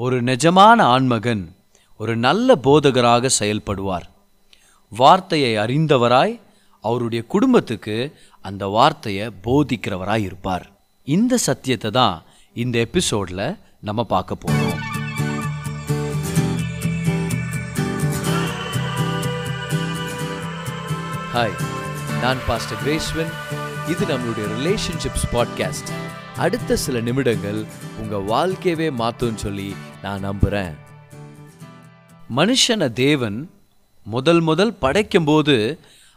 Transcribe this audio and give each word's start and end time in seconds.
ஒரு 0.00 0.22
நிஜமான 0.22 0.82
ஆண்மகன் 0.82 1.42
ஒரு 2.00 2.16
நல்ல 2.16 2.54
போதகராக 2.54 3.30
செயல்படுவார். 3.38 4.06
வார்த்தையை 4.92 5.56
அறிந்தவராய் 5.56 6.40
அவருடைய 6.84 7.24
குடும்பத்துக்கு 7.24 7.96
அந்த 8.44 8.66
வார்த்தையை 8.66 9.30
போதிக்கிறவராய் 9.44 10.22
இருப்பார். 10.22 10.66
இந்த 11.04 11.36
சத்தியத்தை 11.36 11.90
தான் 11.90 12.22
இந்த 12.56 12.86
எபிசோட்ல 12.86 13.56
நம்ம 13.80 14.04
பார்க்க 14.04 14.34
போகிறோம் 14.34 14.78
ஹாய் 21.34 21.56
நான் 22.20 22.40
பாஸ்டர் 22.46 22.80
கிரேஸ்வன் 22.84 23.32
இது 23.88 24.04
நம்மளுடைய 24.04 24.46
ரிலேஷன்ஷிப்ஸ் 24.56 25.28
பாட்காஸ்ட் 25.32 25.90
அடுத்த 26.36 26.76
சில 26.76 27.00
நிமிடங்கள் 27.00 27.60
உங்கள் 28.12 28.30
வாழ்க்கையவே 28.30 28.86
மாற்றும்னு 29.00 29.40
சொல்லி 29.42 29.66
நான் 30.02 30.24
நம்புகிறேன் 30.26 30.72
மனுஷனை 32.38 32.88
தேவன் 33.00 33.36
முதல் 34.06 34.40
முதல் 34.40 34.72
படைக்கும்போது 34.80 35.54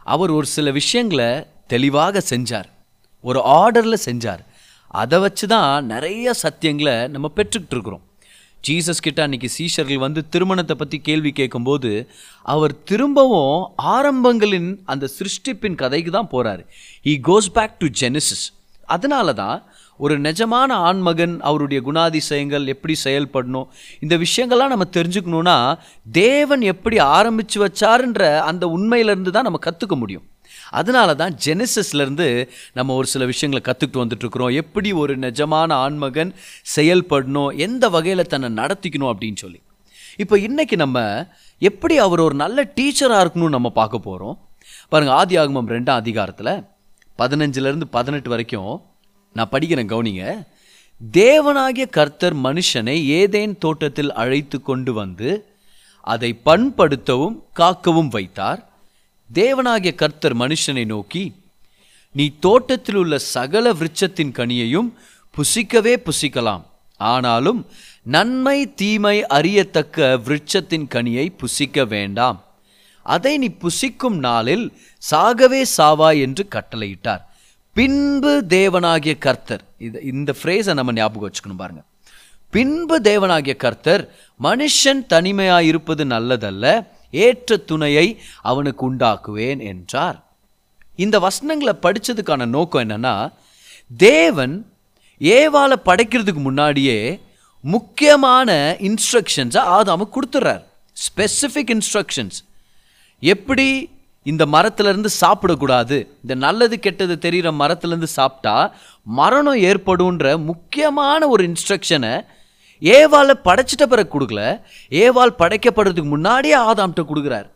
அவர் 0.06 0.30
ஒரு 0.30 0.46
சில 0.46 0.70
விஷயங்களை 0.78 1.28
தெளிவாக 1.66 2.22
செஞ்சார். 2.30 2.68
ஒரு 3.24 3.42
ஆர்டரில் 3.60 4.04
செஞ்சார். 4.06 4.42
அதை 4.94 5.20
வச்சு 5.24 5.48
தான் 5.54 5.86
நிறைய 5.92 6.34
சத்தியங்களை 6.42 6.96
நம்ம 7.14 7.30
பெற்றுக்கிட்டு 7.36 7.76
இருக்கிறோம். 7.76 8.04
ஜீசஸ் 8.64 9.04
கிட்ட 9.06 9.22
அன்னைக்கு 9.26 9.50
சீஷர்கள் 9.58 10.04
வந்து 10.06 10.22
திருமணத்தை 10.28 10.76
பற்றி 10.76 11.00
கேள்வி 11.10 11.32
கேட்கும்போது 11.32 11.92
அவர் 12.54 12.76
திரும்பவும் 12.90 13.56
ஆரம்பங்களின் 13.94 14.70
அந்த 14.94 15.12
சிருஷ்டிப்பின் 15.18 15.80
கதைக்கு 15.84 16.12
தான் 16.18 16.32
போகிறார் 16.34 16.64
he 17.06 17.16
goes 17.30 17.54
back 17.58 17.80
to 17.84 17.88
Genesis 18.02 18.46
அதனால 18.88 19.32
தான் 19.32 19.58
ஒரு 19.96 20.18
நிஜமான 20.18 20.70
ஆண்மகன் 20.88 21.40
அவருடைய 21.40 21.82
குணாதிசயங்கள் 21.82 22.66
எப்படி 22.66 22.94
செயல்படணும் 23.04 23.66
இந்த 24.00 24.16
விஷயங்கள்லாம் 24.16 24.72
நம்ம 24.74 24.86
தெரிஞ்சுக்கணுன்னா 24.92 25.56
தேவன் 26.12 26.60
எப்படி 26.60 26.98
ஆரம்பித்து 26.98 27.58
வச்சாருன்ற 27.66 28.38
அந்த 28.38 28.66
உண்மையிலேருந்து 28.66 29.30
தான் 29.30 29.42
நம்ம 29.42 29.60
கற்றுக்க 29.66 29.96
முடியும். 29.96 30.24
அதனால 30.70 31.14
தான் 31.14 31.34
ஜெனிசஸ்லேருந்து 31.44 32.48
நம்ம 32.72 32.94
ஒரு 32.94 33.06
சில 33.06 33.24
விஷயங்களை 33.24 33.62
கற்றுக்கிட்டு 33.66 34.02
வந்துட்டுருக்குறோம். 34.02 34.52
எப்படி 34.52 34.92
ஒரு 34.92 35.16
நிஜமான 35.16 35.70
ஆண்மகன் 35.74 36.34
செயல்படணும் 36.76 37.56
எந்த 37.56 37.88
வகையில் 37.88 38.30
தன்னை 38.32 38.50
நடத்திக்கணும் 38.64 39.12
அப்படின்னு 39.12 39.36
சொல்லி. 39.36 39.60
இப்போ 40.16 40.38
இன்றைக்கி 40.38 40.76
நம்ம 40.76 41.26
எப்படி 41.58 41.98
அவர் 41.98 42.20
ஒரு 42.20 42.34
நல்ல 42.34 42.62
டீச்சராக 42.74 43.22
இருக்கணும்னு 43.24 43.56
நம்ம 43.58 43.70
பார்க்க 43.70 43.98
போகிறோம் 43.98 44.38
பாருங்கள் 44.88 45.16
ஆதி 45.16 45.36
ஆகமம் 45.38 45.68
ரெண்டாம் 45.68 46.00
அதிகாரத்தில் 46.02 46.52
பதினஞ்சுலேருந்து 47.18 47.86
பதினெட்டு 47.90 48.30
வரைக்கும் 48.30 48.72
நான் 49.34 49.48
படிக்கிறேன் 49.52 49.90
கவுனிங்க. 49.92 50.24
தேவனாகிய 51.12 51.84
கர்த்தர் 51.90 52.36
மனுஷனை 52.36 52.96
ஏதேன் 53.18 53.58
தோட்டத்தில் 53.58 54.12
அழைத்து 54.12 54.62
கொண்டு 54.62 54.92
வந்து 54.92 55.30
அதை 56.00 56.30
பண்படுத்தவும் 56.44 57.36
காக்கவும் 57.56 58.08
வைத்தார். 58.08 58.60
தேவனாகிய 59.34 59.94
கர்த்தர் 59.94 60.36
மனுஷனை 60.36 60.84
நோக்கி 60.84 61.24
நீ 62.12 62.26
தோட்டத்தில் 62.40 62.94
உள்ள 62.94 63.18
சகல 63.18 63.72
விருட்சத்தின் 63.72 64.32
கனியையும் 64.32 64.90
புசிக்கவே 65.36 65.94
புசிக்கலாம். 66.06 66.64
ஆனாலும் 66.96 67.60
நன்மை 68.02 68.58
தீமை 68.74 69.26
அறியத்தக்க 69.26 70.20
விருட்சத்தின் 70.24 70.86
கனியை 70.94 71.26
புசிக்க 71.36 71.84
வேண்டாம். 71.84 72.44
அதை 73.02 73.38
நீ 73.38 73.48
புசிக்கும் 73.62 74.18
நாளில் 74.28 74.66
சாகவே 75.10 75.62
சாவா 75.76 76.20
என்று 76.20 76.46
கட்டளையிட்டார். 76.50 77.24
பின்பு 77.76 78.32
தேவனாகிய 78.48 79.18
கர்த்தர். 79.18 79.62
இது 79.78 79.98
இந்த 80.12 80.34
ஃப்ரேஸை 80.38 80.74
நம்ம 80.78 80.92
ஞாபகம் 80.92 81.24
வச்சுக்கணும் 81.28 81.62
பாருங்க. 81.62 81.82
பின்பு 82.50 82.96
தேவனாகிய 83.00 83.56
கர்த்தர் 83.56 84.02
மனுஷன் 84.40 85.00
தனிமையாக 85.06 85.64
இருப்பது 85.64 86.04
நல்லதல்ல 86.04 86.66
ஏற்ற 87.10 87.56
துணையை 87.56 88.06
அவனுக்கு 88.50 88.82
உண்டாக்குவேன் 88.90 89.60
என்றார். 89.72 90.18
இந்த 90.96 91.18
வசனங்களை 91.18 91.74
படித்ததுக்கான 91.82 92.46
நோக்கம் 92.46 92.82
என்னன்னா 92.84 93.14
தேவன் 93.96 94.54
ஏவாலை 95.20 95.76
படைக்கிறதுக்கு 95.88 96.42
முன்னாடியே 96.48 96.98
முக்கியமான 97.60 98.76
இன்ஸ்ட்ரக்ஷன்ஸை 98.88 99.62
ஆதாமுக்கு 99.76 100.16
கொடுத்துட்றார் 100.16 100.64
ஸ்பெசிஃபிக் 101.06 101.72
இன்ஸ்ட்ரக்ஷன்ஸ் 101.76 102.38
எப்படி 103.22 103.68
இந்த 104.30 104.46
மரத்துலேருந்து 104.54 105.10
சாப்பிடக்கூடாது. 105.20 105.96
இந்த 106.22 106.34
நல்லது 106.46 106.78
கெட்டது 106.78 107.18
தெரிகிற 107.24 107.50
மரத்துலேருந்து 107.62 108.10
சாப்பிட்டா 108.18 108.56
மரணம் 109.02 109.60
ஏற்படும்ன்ற 109.70 110.44
முக்கியமான 110.50 111.28
ஒரு 111.28 111.42
இன்ஸ்ட்ரக்ஷனை 111.48 112.14
ஏவாளை 112.80 113.34
படைச்சிட்ட 113.48 113.84
பிறகு 113.92 114.08
கொடுக்கல. 114.14 114.42
ஏவால் 115.04 115.38
படைக்கப்படுறதுக்கு 115.38 116.12
முன்னாடியே 116.14 116.56
ஆதாம்கிட்ட 116.58 117.04
கொடுக்குறார். 117.10 117.48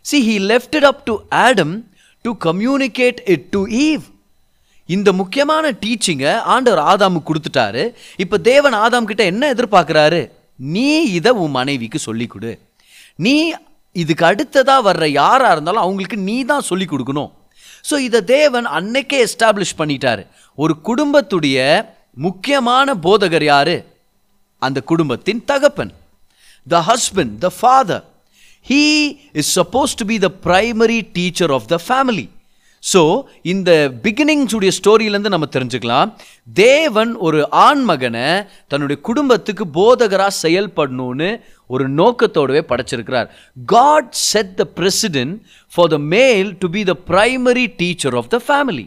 See 0.00 0.18
he 0.28 0.42
left 0.50 0.76
it 0.78 0.90
up 0.90 1.04
to 1.04 1.14
Adam 1.28 1.74
to 2.22 2.30
communicate 2.44 3.18
it 3.24 3.48
to 3.54 3.66
Eve 3.66 4.04
இந்த 4.86 5.12
முக்கியமான 5.12 5.70
டீச்சிங்கை 5.70 6.32
ஆண்டவர் 6.54 6.82
ஆதாமுக்கு 6.90 7.30
கொடுத்துட்டாரு. 7.30 7.84
இப்போ 8.16 8.36
தேவன் 8.38 8.74
ஆதாம் 8.74 9.08
கிட்ட 9.10 9.24
என்ன 9.24 9.52
எதிர்பார்க்குறாரு? 9.52 10.20
நீ 10.56 10.88
இதை 11.18 11.32
உன் 11.32 11.50
மனைவிக்கு 11.50 11.98
சொல்லிக் 11.98 12.30
கொடு. 12.30 12.52
நீ 13.16 13.34
இதுக்கு 14.02 14.24
அடுத்ததாக 14.30 14.86
வர்ற 14.88 15.04
யாராக 15.20 15.54
இருந்தாலும் 15.54 15.84
அவங்களுக்கு 15.84 16.18
நீ 16.28 16.36
தான் 16.50 16.68
சொல்லி 16.70 16.86
கொடுக்கணும். 16.92 17.30
ஸோ 17.88 17.94
இதை 18.06 18.20
தேவன் 18.36 18.66
அன்னைக்கே 18.78 19.18
எஸ்டாப்ளிஷ் 19.26 19.78
பண்ணிட்டாரு. 19.80 20.22
ஒரு 20.62 20.74
குடும்பத்துடைய 20.88 21.58
முக்கியமான 22.26 22.94
போதகர் 23.06 23.46
யார்? 23.52 23.76
அந்த 24.62 24.78
குடும்பத்தின் 24.90 25.42
தகப்பன். 25.50 25.92
The 26.66 26.78
husband 26.90 27.34
the 27.44 27.48
father 27.58 28.04
he 28.70 28.84
is 29.40 29.52
suppose 29.58 29.92
to 30.00 30.04
be 30.12 30.16
the 30.26 30.28
primary 30.46 31.00
teacher 31.18 31.52
of 31.56 31.68
the 31.74 31.78
family 31.86 32.26
so 32.82 33.02
இந்த 33.52 33.70
பிகினிங்ஸ் 34.04 34.54
உடைய 34.56 34.72
ஸ்டோரியிலேருந்து 34.78 35.34
நம்ம 35.34 35.46
தெரிஞ்சுக்கலாம். 35.54 36.08
தேவன் 36.64 37.12
ஒரு 37.26 37.38
ஆண்மகனை 37.66 38.26
தன்னுடைய 38.72 38.98
குடும்பத்துக்கு 39.08 39.64
போதகராக 39.78 40.40
செயல்படணும்னு 40.44 41.30
ஒரு 41.74 41.84
நோக்கத்தோடவே 42.00 42.62
படைச்சிருக்கிறார். 42.72 43.30
God 43.74 44.12
set 44.30 44.52
the 44.60 44.66
precedent 44.80 45.34
for 45.72 45.90
the 45.94 45.98
male 46.14 46.50
to 46.62 46.68
be 46.76 46.82
the 46.90 46.94
primary 47.10 47.66
teacher 47.80 48.16
of 48.20 48.30
the 48.34 48.40
family 48.48 48.86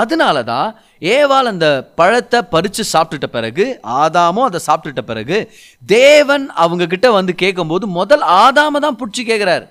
அதனால 0.00 0.42
தான் 0.50 0.68
ஏவால் 1.14 1.50
அந்த 1.52 1.68
பழத்தை 1.98 2.40
பறித்து 2.52 2.82
சாப்பிட்டுட்ட 2.92 3.28
பிறகு 3.36 3.64
ஆதாமும் 4.02 4.46
அதை 4.48 4.60
சாப்பிட்டுட்ட 4.66 5.02
பிறகு 5.08 5.38
தேவன் 5.94 6.44
அவங்க 6.64 6.86
கிட்ட 6.92 7.08
வந்து 7.16 7.32
கேட்கும்போது 7.42 7.86
முதல் 7.98 8.24
ஆதாமை 8.42 8.80
தான் 8.84 8.98
பிடிச்சி 9.00 9.24
கேட்குறாரு. 9.30 9.66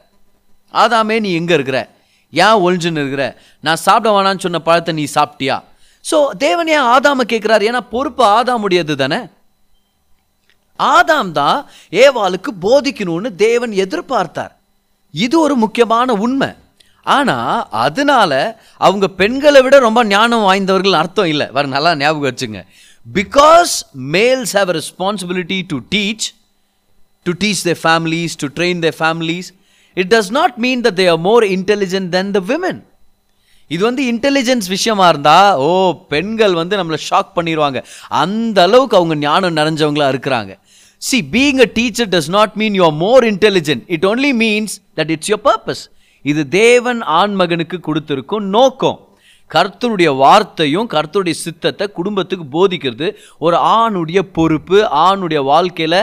ஆதாமே 0.73 1.17
நீ 1.25 1.31
எங்கே 1.39 1.55
இருக்கிற? 1.57 1.79
ஏன் 2.29 2.61
ஒழிஞ்சுன்னு 2.65 3.01
இருக்கிற 3.03 3.25
நான் 3.65 3.83
சாப்பிட 3.85 4.09
வேணான்னு 4.15 4.45
சொன்ன 4.45 4.59
பழத்தை 4.67 4.93
நீ 4.93 5.05
சாப்பிட்டியா? 5.17 5.57
ஸோ 6.05 6.17
தேவன் 6.45 6.67
ஏன் 6.67 6.87
ஆதாம 6.95 7.25
கேட்குறாரு? 7.33 7.63
ஏன்னா 7.69 7.81
பொறுப்பு 7.93 8.23
ஆதாமுடையது 8.37 8.95
தானே? 8.95 9.19
ஆதாம் 10.79 11.31
தான் 11.31 11.59
ஏவாளுக்கு 12.03 12.51
போதிக்கணும்னு 12.65 13.29
தேவன் 13.35 13.73
எதிர்பார்த்தார். 13.85 14.53
இது 15.13 15.35
ஒரு 15.39 15.55
முக்கியமான 15.55 16.13
உண்மை. 16.25 16.49
ஆனால் 17.15 17.67
அதனால 17.85 18.31
அவங்க 18.77 19.05
பெண்களை 19.21 19.59
விட 19.61 19.75
ரொம்ப 19.79 20.01
ஞானம் 20.03 20.45
வாய்ந்தவர்கள் 20.47 20.99
அர்த்தம் 21.01 21.29
இல்லை. 21.33 21.47
வர 21.55 21.67
நல்லா 21.75 21.91
ஞாபகம் 22.01 22.29
வச்சுங்க. 22.29 22.61
Because 23.05 23.73
males 24.15 24.53
have 24.57 24.71
responsibility 24.79 25.59
to 25.71 25.77
teach 25.95 26.27
to 27.25 27.31
teach 27.43 27.63
the 27.69 27.73
families 27.83 28.35
to 28.41 28.47
train 28.57 28.81
the 28.87 28.91
families 28.99 29.49
it 30.01 30.13
does 30.15 30.31
not 30.39 30.57
mean 30.65 30.83
that 30.85 30.99
they 31.01 31.07
are 31.15 31.21
more 31.29 31.43
intelligent 31.43 32.09
than 32.17 32.31
the 32.37 32.41
women 32.51 32.81
இது 33.67 33.83
வந்து 33.87 34.03
இன்டெலிஜென்ஸ் 34.13 34.67
விஷயமா 34.67 35.07
இருந்தா 35.07 35.57
ஓ 35.65 35.67
பெண்கள் 36.13 36.53
வந்து 36.59 36.77
நம்மளை 36.79 36.99
ஷாக் 37.09 37.35
பண்ணிடுவாங்க 37.35 37.79
அந்த 38.09 38.61
அளவுக்கு 38.67 38.97
அவங்க 38.99 39.15
ஞானம் 39.15 39.57
நிறைஞ்சவங்களா 39.59 40.07
இருக்கிறாங்க. 40.13 40.51
See 40.97 41.17
being 41.33 41.59
a 41.59 41.67
teacher 41.73 42.09
does 42.09 42.29
not 42.29 42.53
mean 42.53 42.73
you 42.73 42.83
are 42.83 42.93
more 42.93 43.23
intelligent 43.23 43.83
it 43.87 44.05
only 44.05 44.31
means 44.43 44.73
that 44.95 45.09
it's 45.09 45.31
your 45.31 45.43
purpose 45.49 45.83
இது 46.21 46.41
தேவன் 46.47 47.01
ஆண்மகனுக்கு 47.01 47.79
கொடுத்திருக்கும் 47.79 48.47
நோக்கம். 48.57 48.99
கர்த்தருடைய 49.51 50.09
வார்த்தையும் 50.17 50.89
கர்த்தருடைய 50.89 51.35
சித்தத்தை 51.45 51.85
குடும்பத்துக்கு 51.99 52.45
போதிக்கிறது. 52.57 53.07
ஒரு 53.39 53.57
ஆணுடைய 53.57 54.19
பொறுப்பு 54.19 54.79
ஆணுடைய 55.07 55.41
வாழ்க்கையில 55.51 55.95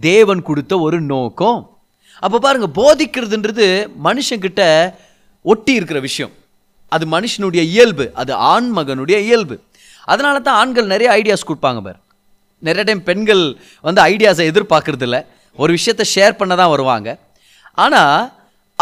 தேவன் 0.00 0.42
கொடுத்த 0.42 0.78
ஒரு 0.78 1.00
நோக்கம். 1.00 1.60
அப்போ 2.24 2.38
பாருங்க 2.46 2.68
போதிக்கிறதுன்றது 2.80 3.66
மனுஷங்கிட்ட 4.06 4.62
ஒட்டி 5.50 5.72
இருக்கிற 5.78 5.98
விஷயம். 6.08 6.32
அது 6.94 7.04
மனுஷனுடைய 7.14 7.62
இயல்பு 7.74 8.04
அது 8.20 8.32
ஆண் 8.52 8.68
மகனுடைய 8.78 9.18
இயல்பு. 9.28 9.56
அதனால 10.12 10.36
தான் 10.46 10.58
ஆண்கள் 10.60 10.92
நிறைய 10.92 11.08
ஐடியாஸ் 11.20 11.48
கொடுப்பாங்க 11.48 11.80
பார். 11.86 11.98
நிறைய 12.66 12.84
டைம் 12.88 13.02
பெண்கள் 13.08 13.42
வந்து 13.86 14.00
ஐடியாஸை 14.12 14.44
எதிர்பார்க்கறது 14.52 15.06
இல்லை 15.08 15.20
ஒரு 15.58 15.70
விஷயத்தை 15.78 16.04
ஷேர் 16.14 16.38
பண்ண 16.40 16.52
தான் 16.60 16.72
வருவாங்க. 16.74 17.08
ஆனால் 17.84 18.20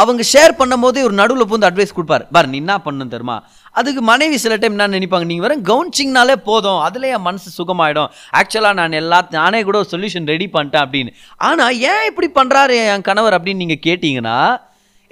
அவங்க 0.00 0.22
ஷேர் 0.32 0.58
பண்ணும்போதே 0.60 1.00
ஒரு 1.08 1.14
நடுவில் 1.20 1.48
பூந்து 1.50 1.68
அட்வைஸ் 1.68 1.96
கொடுப்பார். 1.96 2.24
பார் 2.34 2.50
நீ 2.52 2.58
என்ன 2.64 2.76
பண்ணணும் 2.86 3.12
தெரியுமா? 3.14 3.36
அதுக்கு 3.78 4.02
மனைவி 4.10 4.36
சில 4.44 4.54
டைம் 4.60 4.74
என்ன 4.76 4.86
நினைப்பாங்க? 4.96 5.26
நீங்கள் 5.30 5.46
வெறும் 5.46 5.66
கவுன்சிங்னாலே 5.70 6.36
போதும். 6.48 6.80
அதில் 6.86 7.06
என் 7.14 7.26
மனசு 7.26 7.50
சுகமாயிடும். 7.58 8.10
ஆக்சுவலாக 8.38 8.78
நான் 8.80 8.98
எல்லா 9.02 9.18
நானே 9.36 9.60
கூட 9.68 9.76
ஒரு 9.82 9.90
சொல்யூஷன் 9.92 10.30
ரெடி 10.32 10.48
பண்ணிட்டேன் 10.56 10.84
அப்படின்னு. 10.86 11.12
ஆனால் 11.48 11.78
ஏன் 11.90 12.06
இப்படி 12.10 12.30
பண்ணுறாரு 12.40 12.76
என் 12.94 13.06
கணவர் 13.10 13.36
அப்படின்னு 13.38 13.62
நீங்கள் 13.64 13.84
கேட்டிங்கன்னா 13.86 14.38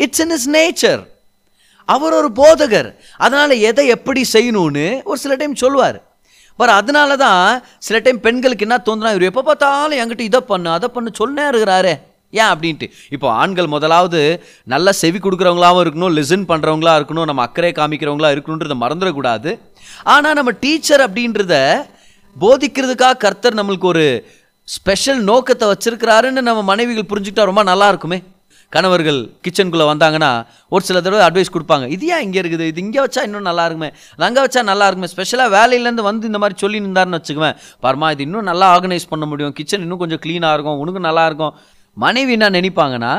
இட்ஸ் 0.05 0.23
இன் 0.25 0.35
இஸ் 0.39 0.49
நேச்சர் 0.57 1.03
அவர் 1.95 2.19
ஒரு 2.21 2.31
போதகர். 2.41 2.91
அதனால் 3.25 3.63
எதை 3.69 3.87
எப்படி 3.97 4.23
செய்யணும்னு 4.35 4.87
ஒரு 5.11 5.19
சில 5.25 5.35
டைம் 5.43 5.63
சொல்லுவார். 5.65 5.99
பட் 6.59 6.73
அதனால 6.81 7.11
தான் 7.25 7.43
சில 7.87 7.97
டைம் 8.05 8.21
பெண்களுக்கு 8.27 8.65
என்ன 8.67 8.77
தோன்றுனா 8.87 9.13
இவர் 9.15 9.31
எப்போ 9.31 9.43
பார்த்தாலும் 9.49 9.99
என்கிட்ட 10.03 10.25
இதை 10.31 10.41
பண்ணு 10.53 10.69
அதை 10.77 10.89
பண்ணு 10.95 11.11
சொன்னே 11.21 11.45
இருக்கிறாரே. 11.51 11.95
ஏன் 12.33 12.51
அப்படின்ட்டு? 12.53 12.87
இப்போ 13.15 13.29
ஆண்கள் 13.43 13.69
முதலாவது 13.75 14.21
நல்ல 14.73 14.93
செவி 15.03 15.19
கொடுக்குறவங்களாவும் 15.27 15.83
இருக்கணும் 15.85 16.15
லிசன் 16.19 16.49
பண்ணுறவங்களா 16.51 16.95
இருக்கணும் 17.01 17.29
நம்ம 17.31 17.43
அக்கறை 17.49 17.73
காமிக்கிறவங்களா 17.81 18.33
இருக்கணுன்றத 18.35 18.77
மறந்துடக்கூடாது. 18.85 19.53
ஆனால் 20.15 20.39
நம்ம 20.41 20.53
டீச்சர் 20.65 21.05
அப்படின்றத 21.07 21.55
போதிக்கிறதுக்காக 22.37 23.21
கர்த்தர் 23.27 23.61
நம்மளுக்கு 23.61 23.89
ஒரு 23.93 24.07
ஸ்பெஷல் 24.69 25.21
நோக்கத்தை 25.31 25.67
வச்சிருக்கிறாருன்னு 25.71 26.49
நம்ம 26.49 26.63
மனைவிகள் 26.73 27.11
புரிஞ்சுக்கிட்டா 27.13 27.49
ரொம்ப 27.51 27.63
நல்லா 27.71 27.87
இருக்குமே. 27.93 28.19
கணவர்கள் 28.75 29.19
கிச்சனுக்குள்ளே 29.45 29.85
வந்தாங்கன்னா 29.91 30.31
ஒரு 30.75 30.83
சில 30.89 30.99
தடவை 31.05 31.23
அட்வைஸ் 31.27 31.53
கொடுப்பாங்க. 31.55 31.85
இது 31.95 32.07
ஏன் 32.15 32.25
இங்கே 32.25 32.41
இருக்குது? 32.43 32.65
இது 32.73 32.81
இங்கே 32.85 33.01
வச்சா 33.05 33.23
இன்னும் 33.29 33.49
நல்லா 33.51 33.65
இருக்குமே. 33.69 33.89
அங்கே 34.29 34.41
வச்சா 34.45 34.63
நல்லா 34.71 34.87
இருக்குமே. 34.89 35.11
ஸ்பெஷலாக 35.15 35.55
வேலையிலேருந்து 35.57 36.05
வந்து 36.09 36.29
இந்த 36.31 36.41
மாதிரி 36.43 36.59
சொல்லி 36.63 36.79
இருந்தாருன்னு 36.83 37.19
வச்சுக்குவேன். 37.21 37.57
பரமா 37.85 38.11
இது 38.17 38.25
இன்னும் 38.29 38.49
நல்லா 38.51 38.67
ஆர்கனைஸ் 38.75 39.11
பண்ண 39.13 39.27
முடியும். 39.31 39.55
கிச்சன் 39.59 39.85
இன்னும் 39.87 40.03
கொஞ்சம் 40.03 40.23
க்ளீனாக 40.27 40.57
இருக்கும். 40.59 40.81
உனக்கு 40.85 41.03
நல்லா 41.09 41.25
இருக்கும். 41.31 41.55
மனைவி 42.05 42.33
என்ன 42.37 42.49
நினைப்பாங்கன்னா 42.59 43.13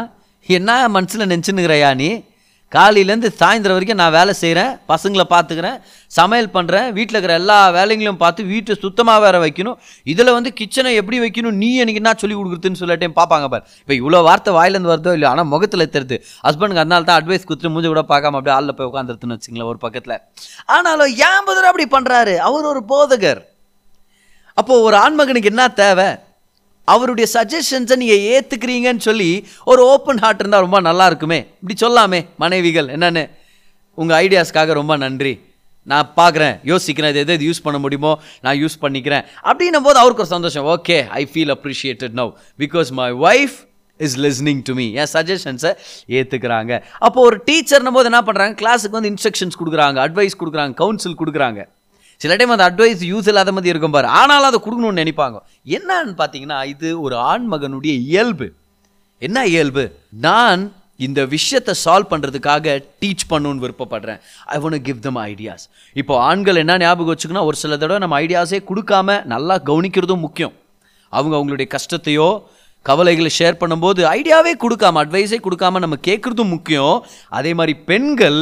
என்ன 0.55 0.71
மனசில் 0.95 1.29
நினச்சின்னுக்கிறையா 1.31 1.91
நீ? 2.01 2.09
காலையிலேருந்து 2.71 3.29
சாயந்தரம் 3.37 3.75
வரைக்கும் 3.75 3.99
நான் 4.01 4.13
வேலை 4.17 4.33
செய்கிறேன் 4.41 4.71
பசங்களை 4.91 5.23
பார்த்துக்கிறேன் 5.31 5.77
சமையல் 6.17 6.49
பண்ணுறேன் 6.55 6.87
வீட்டில் 6.97 7.15
இருக்கிற 7.15 7.35
எல்லா 7.41 7.55
வேலைங்களையும் 7.77 8.19
பார்த்து 8.23 8.41
வீட்டை 8.51 8.73
சுத்தமாக 8.83 9.23
வேற 9.23 9.35
வைக்கணும். 9.43 9.77
இதில் 10.11 10.31
வந்து 10.35 10.51
கிச்சனை 10.59 10.91
எப்படி 11.01 11.17
வைக்கணும் 11.23 11.57
நீ 11.61 11.69
எனக்கு 11.83 12.01
என்ன 12.01 12.13
சொல்லி 12.21 12.35
கொடுக்குறதுன்னு 12.37 12.81
சொல்ல 12.81 13.09
பார்ப்பாங்க 13.19 13.47
பார். 13.53 13.65
இப்போ 13.81 13.95
இவ்வளோ 14.01 14.21
வார்த்தை 14.29 14.53
வாயிலேருந்து 14.59 14.93
வருதோ 14.93 15.13
இல்லையோ 15.17 15.31
ஆனால் 15.33 15.49
முகத்தில் 15.53 15.85
தெரியுது. 15.95 16.19
ஹஸ்பண்டுக்கு 16.47 16.83
அதனால 16.85 17.07
தான் 17.09 17.19
அட்வைஸ் 17.21 17.47
கொடுத்துட்டு 17.49 17.73
மூஞ்சி 17.75 17.91
கூட 17.93 18.05
பார்க்காம 18.13 18.39
அப்படியே 18.39 18.55
ஆளில் 18.57 18.77
போய் 18.79 18.89
உட்காந்துருத்துன்னு 18.91 19.37
வச்சுங்களேன் 19.37 19.71
ஒரு 19.73 19.81
பக்கத்தில். 19.85 20.17
ஆனாலும் 20.77 21.11
ஏன் 21.29 21.45
பதில் 21.49 21.69
அப்படி 21.71 21.87
பண்ணுறாரு 21.97 22.35
அவர் 22.49 22.71
ஒரு 22.73 22.83
போதகர். 22.93 23.43
அப்போது 24.57 24.83
ஒரு 24.89 24.97
ஆண்மகனுக்கு 25.05 25.53
என்ன 25.55 25.65
தேவை? 25.83 26.09
அவருடைய 26.93 27.27
சஜஷன்ஸை 27.35 27.97
நீங்கள் 28.03 28.23
ஏற்றுக்கிறீங்கன்னு 28.33 29.05
சொல்லி 29.09 29.29
ஒரு 29.71 29.81
ஓப்பன் 29.93 30.21
ஹார்ட் 30.23 30.41
இருந்தால் 30.43 30.65
ரொம்ப 30.67 30.79
நல்லா 30.89 31.05
இருக்குமே. 31.11 31.39
இப்படி 31.61 31.77
சொல்லாமே 31.85 32.19
மனைவிகள் 32.43 32.89
என்னென்னு? 32.95 33.23
உங்கள் 34.01 34.17
ஐடியாஸ்க்காக 34.23 34.73
ரொம்ப 34.81 34.95
நன்றி. 35.05 35.33
நான் 35.91 36.09
பார்க்குறேன் 36.19 36.55
யோசிக்கிறேன் 36.71 37.11
இது 37.13 37.21
எது 37.23 37.33
எது 37.37 37.45
யூஸ் 37.49 37.63
பண்ண 37.65 37.77
முடியுமோ 37.83 38.11
நான் 38.45 38.59
யூஸ் 38.63 38.75
பண்ணிக்கிறேன். 38.83 39.23
அப்படின்னும் 39.49 39.85
போது 39.87 39.97
அவருக்கு 40.01 40.23
ஒரு 40.25 40.31
சந்தோஷம். 40.35 40.67
Okay 40.75 40.97
I 41.19 41.21
feel 41.31 41.53
appreciated 41.55 42.15
now 42.19 42.31
because 42.63 42.89
my 42.99 43.07
wife 43.29 43.57
is 43.99 44.17
listening 44.25 44.61
to 44.67 44.73
me 44.79 44.85
என் 45.01 45.11
சஜஷன்ஸை 45.15 45.71
ஏற்றுக்கிறாங்க 46.19 46.71
அப்போது 47.05 47.25
ஒரு 47.29 47.37
டீச்சர்னும் 47.47 47.97
போது 47.97 48.09
என்ன 48.11 48.21
பண்ணுறாங்க 48.27 48.55
கிளாஸுக்கு 48.61 48.97
வந்து 48.97 49.11
இன்ஸ்ட்ரக்ஷன்ஸ் 49.13 49.59
கொடுக்குறாங்க 49.61 49.99
அட்வைஸ் 50.05 50.39
கொடுக்குறாங்க 50.41 50.75
கவுன்சில் 50.83 51.19
கொடுக்குறாங்க. 51.21 51.61
சில 52.21 52.35
டைம் 52.35 52.53
அந்த 52.53 52.65
அட்வைஸ் 52.69 53.01
யூஸ் 53.09 53.27
இல்லாத 53.31 53.51
மாதிரி 53.55 53.71
இருக்கும் 53.73 53.93
பாரு. 53.95 54.07
ஆனாலும் 54.07 54.47
அதை 54.49 54.59
கொடுக்கணும்னு 54.63 55.01
நினைப்பாங்க. 55.01 55.37
என்னன்னு 55.75 56.13
பார்த்தீங்கன்னா 56.21 56.65
இது 56.65 57.01
ஒரு 57.01 57.15
ஆண்மகனுடைய 57.15 57.93
இயல்பு. 58.09 58.47
என்ன 59.17 59.45
இயல்பு? 59.45 59.83
நான் 60.11 60.73
இந்த 60.97 61.25
விஷயத்தை 61.25 61.73
சால்வ் 61.85 62.11
பண்ணுறதுக்காக 62.11 62.83
டீச் 63.01 63.25
பண்ணணுன்னு 63.29 63.63
விருப்பப்படுறேன். 63.65 64.19
I 64.45 64.59
won't 64.59 64.81
give 64.87 64.99
them 64.99 65.15
ideas 65.15 65.65
இப்போ 65.93 66.19
ஆண்கள் 66.19 66.55
என்ன 66.55 66.77
ஞாபகம் 66.77 67.15
வச்சுக்கணும் 67.15 67.47
ஒரு 67.49 67.57
சில 67.63 67.77
தடவை 67.77 67.97
நம்ம 67.97 68.19
ஐடியாஸே 68.21 68.59
கொடுக்காம 68.71 69.25
நல்லா 69.33 69.57
கவனிக்கிறதும் 69.71 70.25
முக்கியம். 70.27 70.53
அவங்க 71.09 71.35
அவங்களுடைய 71.37 71.67
கஷ்டத்தையோ 71.75 72.29
கவலைகளை 72.81 73.31
ஷேர் 73.39 73.61
பண்ணும்போது 73.61 74.01
ஐடியாவே 74.17 74.51
கொடுக்காம 74.65 75.01
அட்வைஸே 75.03 75.37
கொடுக்காம 75.47 75.79
நம்ம 75.85 75.95
கேட்குறதும் 76.07 76.53
முக்கியம். 76.55 77.05
அதே 77.29 77.53
மாதிரி 77.53 77.75
பெண்கள் 77.91 78.39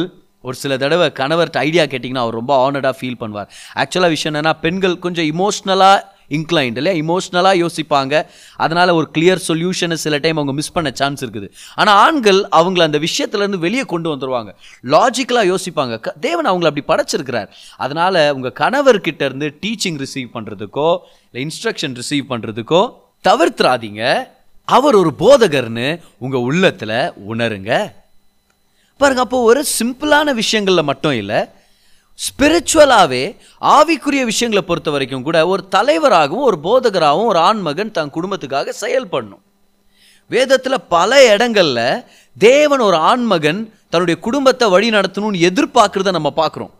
ஒரு 0.48 0.56
சில 0.56 0.76
தடவை 0.76 1.12
கணவர்கிட்ட 1.14 1.58
ஐடியா 1.58 1.82
கேட்டிங்கன்னா 1.82 2.16
அவர் 2.16 2.34
ரொம்ப 2.34 2.70
ஆனர்டாக 2.70 2.92
ஃபீல் 3.00 3.14
பண்ணுவார். 3.20 3.48
ஆக்சுவலாக 3.74 4.08
விஷயம் 4.08 4.40
என்னென்னா 4.40 4.52
பெண்கள் 4.60 4.98
கொஞ்சம் 4.98 5.24
இமோஷ்னலாக 5.24 6.00
இன்க்ளைண்ட் 6.30 6.76
இல்லையா? 6.76 7.04
இமோஷ்னலாக 7.04 7.66
யோசிப்பாங்க. 7.66 8.26
அதனால் 8.56 8.88
ஒரு 8.88 9.08
கிளியர் 9.18 9.40
சொல்யூஷனை 9.48 9.92
சில 9.92 10.18
டைம் 10.18 10.34
அவங்க 10.34 10.52
மிஸ் 10.52 10.72
பண்ண 10.72 10.90
சான்ஸ் 10.94 11.24
இருக்குது. 11.24 11.48
ஆனால் 11.74 11.94
ஆண்கள் 11.94 12.48
அவங்கள 12.52 12.82
அந்த 12.82 12.98
விஷயத்துலேருந்து 12.98 13.58
வெளியே 13.58 13.82
கொண்டு 13.82 14.16
வந்துருவாங்க. 14.16 14.54
லாஜிக்கலாக 14.82 15.54
யோசிப்பாங்க. 15.54 16.00
க- 16.00 16.14
தேவன் 16.20 16.46
அவங்கள 16.46 16.66
அப்படி 16.66 17.02
படைச்சிருக்கிறார். 17.02 17.48
அதனால் 17.76 18.30
உங்கள் 18.30 18.52
கணவர்கிட்ட 18.58 19.22
இருந்து 19.22 19.58
டீச்சிங் 19.66 19.98
ரிசீவ் 19.98 20.28
பண்ணுறதுக்கோ 20.34 20.98
இல்லை 21.30 21.50
இன்ஸ்ட்ரக்ஷன் 21.50 21.94
ரிசீவ் 21.94 22.24
பண்ணுறதுக்கோ 22.28 22.92
தவிர்த்துறாதீங்க 23.28 24.26
அவர் 24.64 24.94
ஒரு 24.94 25.12
போதகர்னு 25.18 26.02
உங்கள் 26.18 26.40
உள்ளத்தில் 26.40 27.12
உணருங்க. 27.28 27.92
பாருங்க 29.00 29.22
அப்போ 29.24 29.38
ஒரு 29.50 29.60
சிம்பிளான 29.78 30.34
விஷயங்களில் 30.42 30.88
மட்டும் 30.90 31.16
இல்லை 31.22 31.40
ஸ்பிரிச்சுவலாகவே 32.18 33.24
ஆவிக்குரிய 33.76 34.22
விஷயங்களை 34.30 34.62
பொறுத்த 34.66 34.90
வரைக்கும் 34.94 35.26
கூட 35.26 35.38
ஒரு 35.52 35.62
தலைவராகவும் 35.74 36.46
ஒரு 36.48 36.58
போதகராகவும் 36.64 37.30
ஒரு 37.32 37.40
ஆண்மகன் 37.48 37.92
தன் 37.96 38.14
குடும்பத்துக்காக 38.16 38.72
செயல்படணும். 38.80 39.42
வேதத்தில் 40.30 40.86
பல 40.94 41.10
இடங்களில் 41.34 42.02
தேவன் 42.36 42.82
ஒரு 42.88 42.98
ஆண்மகன் 43.10 43.60
தன்னுடைய 43.92 44.16
குடும்பத்தை 44.26 44.66
வழி 44.74 44.88
நடத்தணும்னு 44.96 45.44
எதிர்பார்க்குறத 45.48 46.12
நம்ம 46.16 46.32
பார்க்குறோம். 46.40 46.72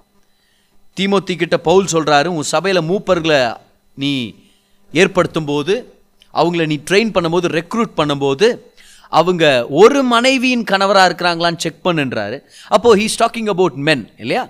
தீமோத்தி 0.97 1.35
கிட்ட 1.37 1.56
பவுல் 1.69 1.93
சொல்கிறாரு 1.93 2.29
உன் 2.38 2.50
சபையில் 2.55 2.88
மூப்பர்களை 2.91 3.41
நீ 4.03 4.12
ஏற்படுத்தும் 4.93 5.49
போது 5.53 5.75
அவங்கள 6.35 6.65
நீ 6.73 6.76
ட்ரெயின் 6.91 7.15
பண்ணும்போது 7.15 7.47
ரெக்ரூட் 7.59 7.93
பண்ணும்போது 8.00 8.47
அவங்க 9.08 9.44
ஒரு 9.82 10.02
மனைவியின் 10.14 10.69
கணவராக 10.70 11.08
இருக்கிறாங்களான்னு 11.10 11.64
செக் 11.64 11.84
பண்ணுன்றாரு. 11.88 12.38
அப்போது 12.69 13.00
ஹீஸ் 13.02 13.20
டாக்கிங் 13.25 13.50
அபவுட் 13.55 13.78
மென் 13.88 14.06
இல்லையா? 14.16 14.44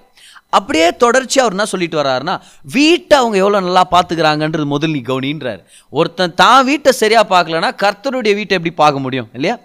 அப்படியே 0.59 0.87
தொடர்ச்சியாக 1.03 1.45
அவர் 1.45 1.55
என்ன 1.57 1.65
சொல்லிட்டு 1.73 2.01
வர்றாருன்னா 2.01 2.35
வீட்டை 2.77 3.15
அவங்க 3.19 3.37
எவ்வளோ 3.43 3.61
நல்லா 3.61 3.83
பார்த்துக்கிறாங்கன்றது 3.95 4.67
முதல் 4.75 4.95
நீ 4.97 5.03
கவனின்றார். 5.11 5.61
ஒருத்தன் 5.99 6.39
தான் 6.43 6.65
வீட்டை 6.69 6.93
சரியாக 7.03 7.31
பார்க்கலனா 7.35 7.71
கர்த்தருடைய 7.85 8.35
வீட்டை 8.39 8.57
எப்படி 8.59 8.75
பார்க்க 8.83 9.05
முடியும் 9.07 9.29
இல்லையா? 9.33 9.57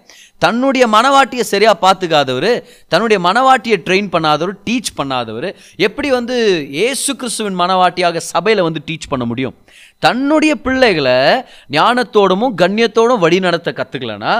தன்னுடைய 0.44 0.84
மனவாட்டியை 0.94 1.44
சரியாக 1.52 1.76
பார்த்துக்காதவர் 1.84 2.50
தன்னுடைய 2.92 3.18
மனவாட்டியை 3.26 3.76
ட்ரெயின் 3.86 4.10
பண்ணாதவர் 4.14 4.54
டீச் 4.66 4.90
பண்ணாதவர் 4.98 5.48
எப்படி 5.86 6.08
வந்து 6.10 6.36
ஏசு 6.86 7.10
கிறிஸ்துவின் 7.16 7.58
மனவாட்டியாக 7.60 8.22
சபையில் 8.32 8.66
வந்து 8.66 8.82
டீச் 8.88 9.10
பண்ண 9.12 9.24
முடியும்? 9.30 9.54
தன்னுடைய 10.04 10.52
பிள்ளைகளை 10.66 11.18
ஞானத்தோடமும் 11.76 12.56
கண்ணியத்தோடும் 12.62 13.22
வழி 13.24 13.38
நடத்த 13.46 13.68
கற்றுக்கலனா 13.78 14.32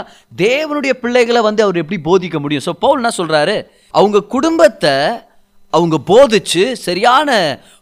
தேவனுடைய 0.42 0.92
பிள்ளைகளை 1.02 1.40
வந்து 1.48 1.64
அவர் 1.66 1.80
எப்படி 1.82 1.98
போதிக்க 2.08 2.38
முடியும்? 2.42 2.66
ஸோ 2.68 2.74
பவுல் 2.84 3.00
என்ன 3.00 3.12
சொல்கிறாரு 3.20 3.56
அவங்க 3.98 4.26
குடும்பத்தை 4.34 4.94
அவங்க 5.72 5.96
போதிச்சு 6.10 6.64
சரியான 6.86 7.30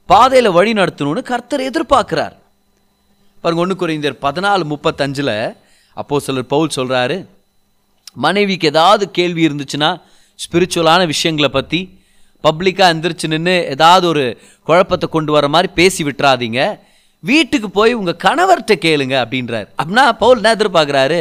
பாதையில் 0.08 0.56
வழி 0.58 0.72
நடத்தணும்னு 0.78 1.22
கர்த்தர் 1.30 1.68
எதிர்பார்க்குறார். 1.70 2.34
பாருங்க 3.44 3.62
ஒன்று 3.64 3.74
குறைந்தர் 3.80 4.22
பதினாலு 4.24 4.64
முப்பத்தஞ்சில் 4.72 5.36
அப்போ 5.96 6.18
சிலர் 6.26 6.52
பவுல் 6.52 6.76
சொல்கிறாரு 6.76 7.16
மனைவிக்கு 8.24 8.66
ஏதாவது 8.72 9.04
கேள்வி 9.18 9.42
இருந்துச்சுன்னா 9.48 9.90
ஸ்பிரிச்சுவலான 10.42 11.00
விஷயங்களை 11.12 11.50
பற்றி 11.56 11.80
பப்ளிக்காக 12.44 12.92
எந்திரிச்சு 12.94 13.26
நின்று 13.32 13.56
ஏதாவது 13.74 14.04
ஒரு 14.12 14.24
குழப்பத்தை 14.68 15.06
கொண்டு 15.16 15.30
வர 15.36 15.48
மாதிரி 15.54 15.68
பேசி 15.78 16.00
விட்டுறாதீங்க. 16.06 16.60
வீட்டுக்கு 17.30 17.68
போய் 17.78 17.92
உங்கள் 17.98 18.20
கணவர்கிட்ட 18.24 18.74
கேளுங்க 18.86 19.16
அப்படின்றார். 19.22 19.68
அப்படின்னா 19.78 20.04
பவுல் 20.22 20.40
என்ன 20.40 20.54
எதிர்பார்க்குறாரு? 20.56 21.20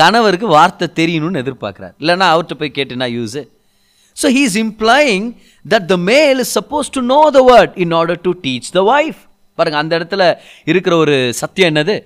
கணவருக்கு 0.00 0.48
வார்த்தை 0.56 0.86
தெரியணும்னு 1.00 1.42
எதிர்பார்க்குறாரு. 1.44 1.94
இல்லைனா 2.02 2.26
அவர்கிட்ட 2.32 2.56
போய் 2.62 2.76
கேட்டுனா 2.78 3.08
use 3.18 3.42
so 4.16 4.26
he 4.36 4.42
is 4.48 4.58
implying 4.64 5.26
that 5.64 5.86
the 5.92 5.96
male 6.10 6.38
is 6.44 6.52
suppose 6.58 6.88
to 6.96 7.00
know 7.14 7.20
the 7.38 7.40
word 7.50 7.74
in 7.84 7.94
order 8.00 8.20
to 8.26 8.32
teach 8.44 8.68
the 8.76 8.82
wife 8.94 9.20
பாருங்கள் 9.58 9.82
அந்த 9.82 9.92
இடத்துல 9.98 10.22
இருக்கிற 10.70 10.94
ஒரு 11.02 11.16
சத்தியம் 11.40 11.70
என்னது? 11.72 11.96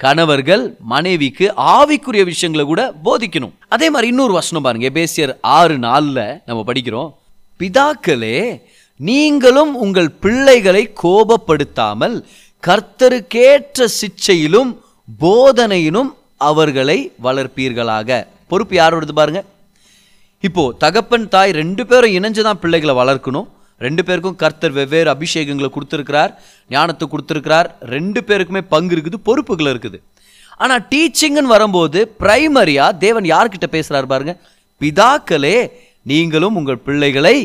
கணவர்கள் 0.00 0.62
மனைவிக்கு 0.92 1.46
ஆவிக்குரிய 1.76 2.22
விஷயங்களை 2.28 2.64
கூட 2.68 2.82
போதிக்கணும். 3.06 3.54
அதே 3.74 3.86
மாதிரி 3.94 4.10
இன்னொரு 4.12 4.34
வசனம் 4.38 4.64
பாருங்க 4.66 4.86
எபேசியர் 4.92 5.32
ஆறு 5.56 5.76
நாலில் 5.86 6.22
நம்ம 6.48 6.60
படிக்கிறோம். 6.68 7.10
பிதாக்களே 7.60 8.38
நீங்களும் 9.00 9.72
உங்கள் 9.84 10.10
பிள்ளைகளை 10.24 10.82
கோபப்படுத்தாமல் 11.02 12.16
கர்த்தருக்கேற்ற 12.66 13.86
சிச்சையிலும் 14.00 14.70
போதனையிலும் 15.22 16.10
அவர்களை 16.48 16.98
வளர்ப்பீர்களாக. 17.26 18.18
பொறுப்பு 18.50 18.74
யாரோடது 18.80 19.14
பாருங்க. 19.20 19.40
இப்போ 20.48 20.62
தகப்பன் 20.82 21.26
தாய் 21.34 21.56
ரெண்டு 21.60 21.82
பேரும் 21.90 22.14
இணைஞ்சு 22.18 22.42
தான் 22.48 22.60
பிள்ளைகளை 22.62 22.94
வளர்க்கணும். 23.00 23.48
ரெண்டு 23.86 24.02
பேருக்கும் 24.06 24.38
கர்த்தர் 24.42 24.76
வெவ்வேறு 24.78 25.08
அபிஷேகங்களை 25.14 25.68
கொடுத்துருக்கிறார் 25.74 26.32
ஞானத்தை 26.70 27.06
கொடுத்துருக்கிறார். 27.12 27.68
ரெண்டு 27.94 28.20
பேருக்குமே 28.28 28.62
பங்கு 28.74 28.94
இருக்குது 28.96 29.18
பொறுப்புகள் 29.28 29.70
இருக்குது. 29.72 29.98
ஆனால் 30.62 30.82
டீச்சிங்னு 30.92 31.52
வரும்போது 31.54 32.00
பிரைமரியாக 32.22 32.98
தேவன் 33.04 33.26
யார்கிட்ட 33.32 33.66
பேசுகிறார் 33.76 34.12
பாருங்க? 34.12 34.34
பிதாக்களே 34.80 35.56
நீங்களும் 36.10 36.56
உங்கள் 36.60 36.84
பிள்ளைகளை 36.86 37.36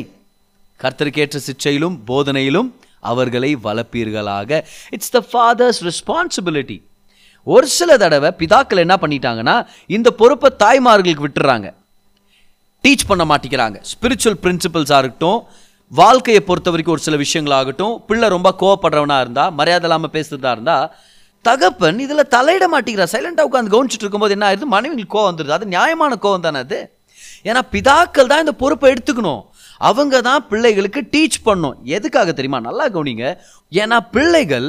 கர்த்தருக்கேற்ற 0.80 1.40
சிச்சையிலும் 1.50 1.96
போதனையிலும் 2.10 2.70
அவர்களை 3.12 3.52
வளர்ப்பீர்களாக. 3.68 4.62
இட்ஸ் 4.96 5.14
த 5.16 5.22
ஃபாதர்ஸ் 5.32 5.82
ரெஸ்பான்சிபிலிட்டி 5.90 6.78
ஒரு 7.48 7.68
சில 7.78 7.98
தடவை 8.04 8.30
பிதாக்கள் 8.40 8.84
என்ன 8.84 8.96
பண்ணிட்டாங்கன்னா 9.02 9.56
இந்த 9.96 10.12
பொறுப்பை 10.22 10.50
தாய்மார்களுக்கு 10.64 11.26
விட்டுறாங்க. 11.26 11.68
டீச் 12.84 13.08
பண்ண 13.10 13.24
மாட்டேங்கிறாங்க. 13.32 13.78
ஸ்பிரிச்சுவல் 13.92 14.42
பிரின்சிபல்ஸாக 14.44 15.02
இருக்கட்டும் 15.04 15.40
வாழ்க்கையை 16.02 16.42
பொறுத்த 16.44 16.70
வரைக்கும் 16.74 16.96
ஒரு 16.96 17.06
சில 17.08 17.18
விஷயங்களாகட்டும் 17.24 17.96
பிள்ளை 18.08 18.28
ரொம்ப 18.36 18.50
கோவப்படுறவனா 18.62 19.18
இருந்தால் 19.20 19.52
மரியாதை 19.60 19.86
இல்லாமல் 19.90 20.14
பேசுறதா 20.14 20.52
இருந்தால் 20.56 20.86
தகப்பன் 21.48 22.00
இதில் 22.06 22.32
தலையிட 22.36 22.66
மாட்டேங்கிறா 22.74 23.06
சைலண்டாக 23.14 23.50
உட்காந்து 23.50 23.74
கவனிச்சுட்டு 23.74 24.04
இருக்கும்போது 24.04 24.34
என்ன 24.36 24.46
ஆயிடுது? 24.48 24.68
மனைவிங்களுக்கு 24.76 25.16
கோவம் 25.16 25.30
வந்துடுது. 25.32 25.56
அது 25.58 25.66
நியாயமான 25.74 26.18
கோவம் 26.22 26.46
தானே 26.46 26.60
அது? 26.66 26.80
ஏன்னா 27.50 27.62
பிதாக்கள் 27.72 28.32
தான் 28.32 28.44
இந்த 28.46 28.54
பொறுப்பை 28.62 28.94
எடுத்துக்கணும். 28.94 29.44
அவங்க 29.78 30.22
தான் 30.22 30.46
பிள்ளைகளுக்கு 30.52 31.02
டீச் 31.14 31.38
பண்ணும். 31.44 31.78
எதுக்காக 31.98 32.32
தெரியுமா? 32.34 32.60
நல்லா 32.60 32.88
கவனிங்க. 32.96 33.26
ஏன்னா 33.72 34.00
பிள்ளைகள் 34.16 34.68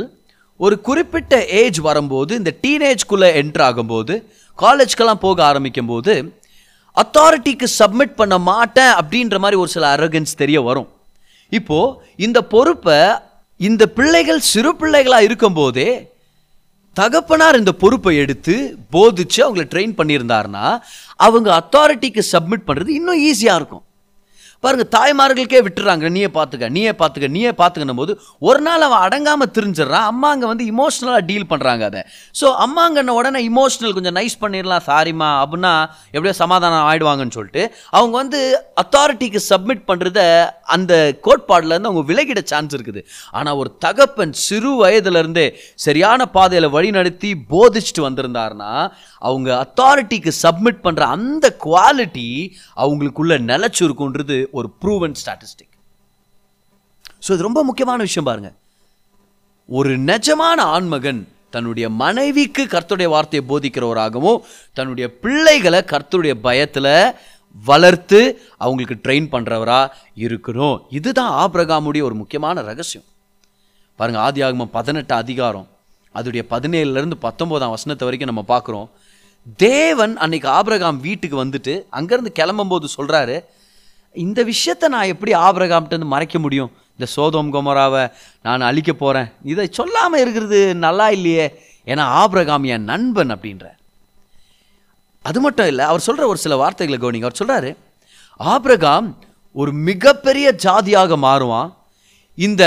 ஒரு 0.56 0.80
குறிப்பிட்ட 0.80 1.44
ஏஜ் 1.62 1.78
வரும்போது 1.88 2.32
இந்த 2.40 2.52
டீனேஜ்குள்ளே 2.64 3.28
என்ட்ரு 3.40 3.64
ஆகும்போது 3.68 4.14
காலேஜ்க்கெல்லாம் 4.58 5.24
போக 5.24 5.44
ஆரம்பிக்கும் 5.44 5.90
போது 5.92 6.14
அத்தாரிட்டிக்கு 6.96 7.66
சப்மிட் 7.78 8.18
பண்ண 8.20 8.38
மாட்டேன் 8.38 8.92
அப்படின்ற 9.00 9.38
மாதிரி 9.38 9.60
ஒரு 9.62 9.70
சில 9.76 9.86
அரகன்ஸ் 9.96 10.40
தெரிய 10.42 10.60
வரும். 10.68 10.88
இப்போது 11.58 11.96
இந்த 12.26 12.38
பொறுப்பை 12.54 13.00
இந்த 13.68 13.82
பிள்ளைகள் 13.98 14.40
சிறு 14.52 14.70
பிள்ளைகளாக 14.80 15.26
இருக்கும்போதே 15.28 15.88
தகப்பனார் 16.96 17.58
இந்த 17.60 17.72
பொறுப்பை 17.72 18.16
எடுத்து 18.16 18.54
போதிச்சு 18.94 19.40
அவங்கள 19.44 19.64
ட்ரெயின் 19.72 19.94
பண்ணியிருந்தாருன்னா 19.98 20.66
அவங்க 21.26 21.48
அத்தாரிட்டிக்கு 21.60 22.22
சப்மிட் 22.32 22.66
பண்ணுறது 22.68 22.88
இன்னும் 22.98 23.22
ஈஸியாக 23.28 23.60
இருக்கும். 23.60 23.85
பாருங்க 24.64 24.84
தாய்மார்களுக்கே 24.96 25.60
விட்டுறாங்க. 25.66 26.08
நீயே 26.16 26.28
பார்த்துக்க 26.36 26.68
நீயே 26.76 26.92
பார்த்துக்க 27.00 27.28
நீயே 27.36 27.50
பார்த்துக்கணும் 27.60 28.00
போது 28.00 28.12
ஒரு 28.48 28.60
நாள் 28.66 28.84
அவன் 28.86 29.04
அடங்காமல் 29.06 29.50
திரிஞ்சிடறான். 29.56 30.06
அம்மா 30.12 30.28
அங்கே 30.34 30.46
வந்து 30.52 30.64
இமோஷ்னலாக 30.72 31.22
டீல் 31.30 31.48
பண்ணுறாங்க 31.52 31.84
அதை. 31.90 32.02
ஸோ 32.40 32.46
அம்மாங்கன்ன 32.64 33.16
உடனே 33.20 33.42
இமோஷனல் 33.50 33.96
கொஞ்சம் 33.98 34.16
நைஸ் 34.18 34.36
பண்ணிடலாம் 34.42 34.86
சாரிம்மா 34.88 35.30
அப்படின்னா 35.42 35.72
எப்படியோ 36.14 36.34
சமாதானம் 36.42 36.86
ஆயிடுவாங்கன்னு 36.90 37.36
சொல்லிட்டு 37.38 37.64
அவங்க 37.98 38.14
வந்து 38.22 38.40
அத்தாரிட்டிக்கு 38.84 39.42
சப்மிட் 39.50 39.84
பண்ணுறத 39.90 40.20
அந்த 40.76 40.92
கோட்பாடுலேருந்து 41.26 41.90
அவங்க 41.90 42.04
விலகிட 42.12 42.40
சான்ஸ் 42.52 42.74
இருக்குது. 42.76 43.02
ஆனால் 43.38 43.58
ஒரு 43.60 43.72
தகப்பன் 43.86 44.34
சிறு 44.46 44.72
வயதுலேருந்தே 44.82 45.46
சரியான 45.86 46.30
பாதையில் 46.36 46.74
வழிநடத்தி 46.76 47.30
போதிச்சுட்டு 47.52 48.02
வந்திருந்தாருன்னா 48.08 48.72
அவங்க 49.22 49.50
அத்தாரிட்டிக்கு 49.64 50.32
சப்மிட் 50.42 50.82
பண்ணுற 50.86 51.04
அந்த 51.16 51.46
குவாலிட்டி 51.66 52.28
அவங்களுக்குள்ள 52.82 53.34
நிலச்சிருக்குன்றது 53.52 54.36
ஒரு 54.58 54.68
ப்ரூவன் 54.82 55.16
ஸ்டாட்டிஸ்டிக் 55.22 55.74
ஸோ 57.24 57.30
இது 57.34 57.46
ரொம்ப 57.48 57.60
முக்கியமான 57.68 58.00
விஷயம் 58.08 58.28
பாருங்க. 58.28 58.50
ஒரு 59.68 59.92
நிஜமான 60.10 60.58
ஆண்மகன் 60.74 61.22
தன்னுடைய 61.54 61.86
மனைவிக்கு 62.02 62.62
கர்த்தருடைய 62.74 63.08
வார்த்தையை 63.14 63.42
போதிக்கிறவராகவும் 63.50 64.42
தன்னுடைய 64.76 65.06
பிள்ளைகளை 65.22 65.80
கர்த்தருடைய 65.92 66.34
பயத்தில் 66.46 66.92
வளர்த்து 67.68 68.20
அவங்களுக்கு 68.64 68.96
ட்ரெயின் 69.04 69.28
பண்ணுறவரா 69.34 69.80
இருக்கணும். 70.24 70.76
இதுதான் 70.98 71.32
ஆபிரகாமுடைய 71.44 72.02
ஒரு 72.08 72.16
முக்கியமான 72.22 72.62
ரகசியம். 72.70 73.06
பாருங்க 73.98 74.20
ஆதி 74.26 74.40
ஆகமம் 74.46 74.74
பதினெட்டு 74.78 75.14
அதிகாரம் 75.22 75.68
அதோடைய 76.14 76.42
பதினேழுலேருந்து 76.52 77.18
பத்தொம்போதாம் 77.26 77.74
வசனத்தை 77.74 78.04
வரைக்கும் 78.06 78.30
நம்ம 78.32 78.44
பார்க்குறோம். 78.52 78.88
தேவன் 79.64 80.14
அன்னைக்கு 80.24 80.48
ஆபிரகாம் 80.58 80.98
வீட்டுக்கு 81.06 81.36
வந்துட்டு 81.44 81.74
அங்கேருந்து 81.98 82.32
கிளம்பும்போது 82.38 82.86
சொல்கிறாரு 82.96 83.36
இந்த 84.24 84.40
விஷயத்தை 84.52 84.86
நான் 84.94 85.10
எப்படி 85.12 85.32
ஆபிரகாம்கிட்ட 85.46 86.04
மறைக்க 86.14 86.38
முடியும்? 86.38 86.70
இந்த 86.96 87.06
சோதோம் 87.16 87.50
குமராவை 87.54 88.04
நான் 88.42 88.68
அழிக்க 88.68 88.92
போகிறேன் 88.92 89.28
இதை 89.52 89.66
சொல்லாமல் 89.78 90.20
இருக்கிறது 90.20 90.60
நல்லா 90.84 91.06
இல்லையே? 91.16 91.46
ஏன்னா 91.86 92.04
ஆபிரகாம் 92.22 92.64
என் 92.74 92.88
நண்பன் 92.92 93.32
அப்படின்ற 93.34 93.66
அது 95.22 95.38
மட்டும் 95.40 95.66
இல்லை 95.66 95.84
அவர் 95.90 96.06
சொல்கிற 96.06 96.24
ஒரு 96.28 96.38
சில 96.38 96.56
வார்த்தைகளை 96.56 96.98
கவனிங்க. 97.00 97.28
அவர் 97.28 97.40
சொல்கிறாரு 97.42 97.70
ஆபிரகாம் 98.36 99.08
ஒரு 99.60 99.72
மிகப்பெரிய 99.88 100.46
ஜாதியாக 100.64 101.16
மாறுவான். 101.16 101.70
இந்த 102.46 102.64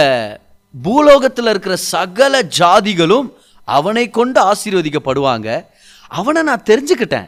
பூலோகத்தில் 0.81 1.51
இருக்கிற 1.53 1.75
சகல 1.75 2.41
ஜாதிகளும் 2.59 3.27
அவனை 3.77 4.05
கொண்டு 4.09 4.39
ஆசீர்வதிக்கப்படுவாங்க. 4.51 5.49
அவனை 6.19 6.41
நான் 6.43 6.67
தெரிஞ்சுக்கிட்டேன். 6.69 7.27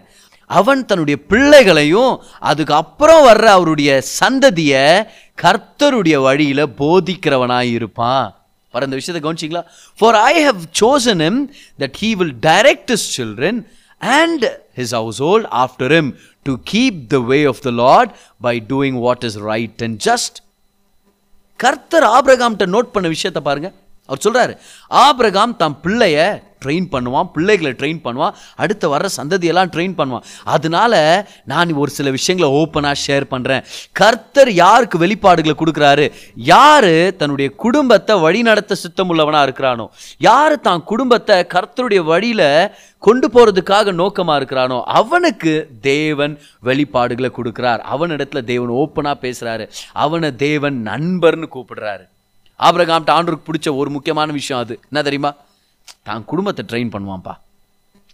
அவன் 0.52 0.86
தன்னுடைய 0.86 1.18
பிள்ளைகளையும் 1.24 2.14
அதுக்கு 2.42 2.74
அப்புறம் 2.74 3.24
வர்ற 3.26 3.46
அவருடைய 3.50 3.92
சந்ததிய 4.20 4.74
கர்த்தருடைய 5.38 6.18
வழியில 6.22 6.66
போதிக்கிறவனாய் 6.82 7.72
இருப்பான் 7.72 8.28
பாரு 8.74 8.86
இந்த 8.86 8.96
விஷயத்தை 8.96 9.22
கவனிச்சிங்களா? 9.24 9.64
For 10.00 10.18
I 10.28 10.34
have 10.44 10.62
chosen 10.82 11.24
him 11.26 11.40
that 11.80 11.98
he 12.02 12.12
will 12.12 12.36
direct 12.42 12.92
his 12.92 13.22
children 13.22 13.60
and 14.02 14.46
his 14.76 14.96
household 15.22 15.48
after 15.64 15.96
him 15.98 16.12
to 16.46 16.54
keep 16.74 17.08
the 17.08 17.20
way 17.32 17.40
of 17.46 17.62
the 17.62 17.72
Lord 17.84 18.14
by 18.42 18.56
doing 18.70 19.00
what 19.00 19.24
is 19.24 19.38
right 19.52 19.84
and 19.84 20.00
just 20.06 20.38
கர்த்தர் 21.60 22.08
ஆபிரகாம்கிட்ட 22.12 22.68
நோட் 22.76 22.94
பண்ண 22.94 23.08
விஷயத்தை 23.08 23.42
பாருங்க. 23.44 23.70
அவர் 24.10 24.24
சொல்றாரு 24.24 24.54
Abraham 25.02 25.56
தம் 25.56 25.80
பிள்ளைய 25.84 26.18
train 26.64 26.88
பண்ணுவான் 26.94 27.30
பிள்ளைகளை 27.36 27.72
train 27.80 28.02
பண்ணுவான் 28.06 28.36
அடுத்து 28.56 28.86
வர்ற 28.94 29.10
சந்ததியெல்லாம் 29.18 29.72
ட்ரெயின் 29.76 29.96
பண்ணுவான். 30.00 30.26
அதனால 30.56 30.94
நான் 31.52 31.74
ஒரு 31.74 31.92
சில 31.98 32.10
விஷயங்களை 32.18 32.50
ஓப்பனாக 32.60 33.02
ஷேர் 33.06 33.26
பண்ணுறேன் 33.34 33.64
கர்த்தர் 33.92 34.52
யாருக்கு 34.64 34.98
வெளிப்பாடுகளை 35.06 35.56
கொடுக்குறாரு? 35.62 36.06
யார் 36.36 36.94
தன்னுடைய 37.22 37.50
குடும்பத்தை 37.66 38.20
வழிநடத்த 38.20 38.76
சுத்தமுள்ளவனாக 38.84 39.48
இருக்கிறானோ? 39.48 39.88
யார் 40.18 40.56
தான் 40.68 40.84
குடும்பத்தை 40.84 41.38
கர்த்தருடைய 41.56 42.04
வழியில் 42.04 42.48
கொண்டு 43.08 43.28
போகிறதுக்காக 43.28 43.92
நோக்கமாக 43.92 44.40
இருக்கிறானோ? 44.40 44.78
அவனுக்கு 45.02 45.54
தேவன் 45.82 46.34
வெளிப்பாடுகளை 46.66 47.30
கொடுக்குறார். 47.38 47.82
அவனிடத்துல 47.94 48.44
தேவன் 48.44 48.74
ஓப்பனாக 48.82 49.18
பேசுகிறாரு 49.26 49.66
அவனை 50.06 50.30
தேவன் 50.36 50.78
நண்பர்னு 50.88 51.48
கூப்பிடுறாரு. 51.56 52.04
ஆபிரகாம்ட்ட 52.60 53.12
ஆண்டருக்கு 53.18 53.48
பிடிச்ச 53.50 53.70
ஒரு 53.76 53.90
முக்கியமான 53.90 54.32
விஷயம் 54.32 54.62
அது. 54.64 54.74
என்ன 54.92 55.02
தெரியுமா? 55.02 55.32
தான் 56.04 56.26
குடும்பத்தை 56.26 56.66
ட்ரெயின் 56.72 56.94
பண்ணுவான்ப்பா. 56.94 57.34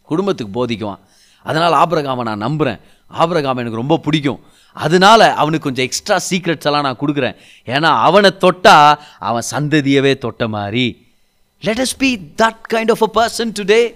குடும்பத்துக்கு 0.03 0.51
போதிக்குவான். 0.57 0.99
அதனால் 1.43 1.73
ஆபரகாமை 1.73 2.21
நான் 2.21 2.37
நம்புகிறேன் 2.37 2.79
ஆபிரகாம் 3.07 3.57
எனக்கு 3.57 3.77
ரொம்ப 3.77 3.97
பிடிக்கும். 3.97 4.39
அதனால 4.73 5.33
அவனுக்கு 5.33 5.63
கொஞ்சம் 5.63 5.85
எக்ஸ்ட்ரா 5.85 6.17
சீக்ரெட்ஸ் 6.29 6.65
எல்லாம் 6.65 6.83
நான் 6.83 6.99
கொடுக்குறேன். 6.99 7.35
ஏன்னா 7.65 8.01
அவனை 8.01 8.29
தொட்டா 8.39 8.99
அவன் 9.19 9.43
சந்ததியவே 9.51 10.17
தொட்ட 10.17 10.47
மாதிரி. 10.47 11.05
Let 11.59 11.79
us 11.79 11.97
be 11.97 12.17
that 12.17 12.61
kind 12.73 12.91
of 12.91 13.03
a 13.03 13.09
person 13.13 13.53
today 13.59 13.95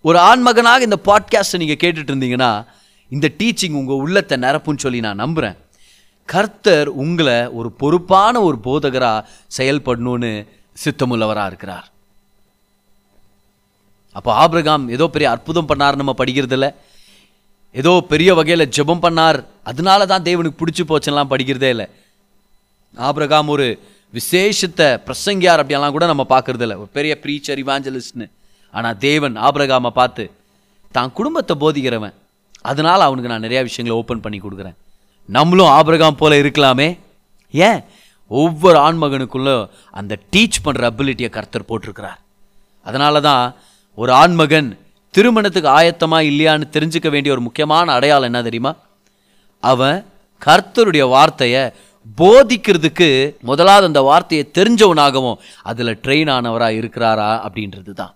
ஒரு 0.00 0.18
ஆண்மகனாக 0.18 0.82
இந்த 0.82 0.98
பாட்காஸ்ட்டை 1.04 1.56
நீங்கள் 1.56 1.80
கேட்டுட்டு 1.82 2.12
இருந்தீங்கன்னா 2.12 2.64
இந்த 3.08 3.30
டீச்சிங் 3.38 3.72
உங்கள் 3.72 3.96
உள்ளத்தை 3.96 4.38
நிரப்புன்னு 4.38 4.78
சொல்லி 4.78 5.00
நான் 5.00 5.16
நம்புகிறேன் 5.16 5.56
கர்த்தர் 6.24 6.88
உங்களை 6.88 7.46
ஒரு 7.46 7.72
பொறுப்பான 7.72 8.42
ஒரு 8.42 8.58
போதகராக 8.64 9.26
செயல்படணும்னு 9.58 10.46
சித்தமுள்ளவராக 10.84 11.46
இருக்கிறார். 11.46 11.91
அப்போ 14.16 14.30
ஆபிரகாம் 14.42 14.84
ஏதோ 14.96 15.06
பெரிய 15.14 15.28
அற்புதம் 15.34 15.68
பண்ணார் 15.70 16.00
நம்ம 16.00 16.12
படிக்கிறதில்ல. 16.20 16.66
ஏதோ 17.80 17.92
பெரிய 18.12 18.30
வகையில் 18.38 18.70
ஜெபம் 18.76 19.02
பண்ணார். 19.04 19.38
அதனால 19.70 20.06
தான் 20.12 20.26
தேவனுக்கு 20.28 20.60
பிடிச்சி 20.62 20.84
போச்செல்லாம் 20.90 21.30
படிக்கிறதே 21.32 21.70
இல்லை. 21.74 21.86
ஆபிரகாம் 23.08 23.50
ஒரு 23.54 23.66
விசேஷத்தை 24.16 24.88
பிரசங்கியார் 25.06 25.60
அப்படியெல்லாம் 25.60 25.94
கூட 25.96 26.06
நம்ம 26.12 26.24
பார்க்கறது 26.32 26.64
இல்லை 26.66 26.76
ஒரு 26.82 26.90
பெரிய 26.96 27.12
ப்ரீச்சர் 27.22 27.62
இவாஞ்சலிஸ்ட்னு 27.64 28.26
ஆனால் 28.74 28.98
தேவன் 29.06 29.36
ஆபிரகாமை 29.46 29.90
பார்த்து 30.00 30.24
தான் 30.96 31.12
குடும்பத்தை 31.18 31.54
போதிக்கிறவன். 31.62 32.14
அதனால் 32.70 33.06
அவனுக்கு 33.06 33.30
நான் 33.32 33.44
நிறையா 33.46 33.62
விஷயங்களை 33.68 33.94
ஓப்பன் 34.00 34.22
பண்ணி 34.24 34.38
கொடுக்குறேன். 34.42 34.76
நம்மளும் 35.36 35.72
ஆபிரகாம் 35.78 36.18
போல் 36.20 36.40
இருக்கலாமே. 36.42 36.88
ஏன்? 37.54 37.80
ஒவ்வொரு 38.30 38.78
ஆண்மகனுக்குள்ளே 38.86 39.54
அந்த 40.00 40.12
டீச் 40.32 40.62
பண்ணுற 40.64 40.82
அபிலிட்டியை 40.92 41.30
கர்த்தர் 41.36 41.68
போட்டிருக்கிறார். 41.70 42.18
அதனால 42.86 43.20
தான் 43.28 43.44
ஒரு 43.98 44.12
ஆண்மகன் 44.14 44.70
திருமணத்துக்கு 45.14 45.70
ஆயத்தமாக 45.70 46.28
இல்லையான்னு 46.30 46.66
தெரிஞ்சுக்க 46.72 47.08
வேண்டிய 47.10 47.32
ஒரு 47.32 47.42
முக்கியமான 47.42 47.86
அடையாளம் 47.92 48.28
என்ன 48.30 48.40
தெரியுமா 48.42 48.72
அவன் 49.62 49.98
கர்த்தருடைய 50.42 51.04
வார்த்தையை 51.08 51.62
போதிக்கிறதுக்கு 52.18 53.08
முதலாவது 53.42 53.86
அந்த 53.86 54.00
வார்த்தையை 54.02 54.44
தெரிஞ்சவனாகவும் 54.58 55.38
அதில் 55.62 55.98
ட்ரெயின் 56.04 56.30
ஆனவராக 56.30 56.78
இருக்கிறாரா 56.80 57.30
அப்படின்றது 57.46 57.92
தான் 57.94 58.12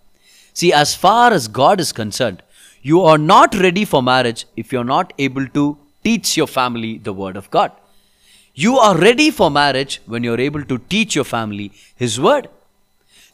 see 0.56 0.68
as 0.74 0.94
far 1.00 1.34
as 1.34 1.48
God 1.52 1.82
is 1.84 1.94
concerned 2.00 2.40
you 2.84 2.98
are 3.10 3.20
not 3.26 3.54
ready 3.66 3.84
for 3.90 4.04
marriage 4.08 4.42
if 4.56 4.72
you 4.72 4.78
are 4.78 4.90
not 4.90 5.12
able 5.26 5.46
to 5.54 5.64
teach 6.04 6.32
your 6.38 6.52
family 6.56 6.92
the 7.02 7.14
word 7.20 7.38
of 7.42 7.50
God 7.50 7.74
you 8.58 8.72
are 8.86 8.98
ready 9.02 9.28
for 9.36 9.52
marriage 9.56 9.94
when 10.08 10.26
you 10.26 10.32
are 10.32 10.44
able 10.46 10.64
to 10.66 10.78
teach 10.92 11.16
your 11.18 11.30
family 11.32 11.68
his 12.00 12.18
word 12.26 12.48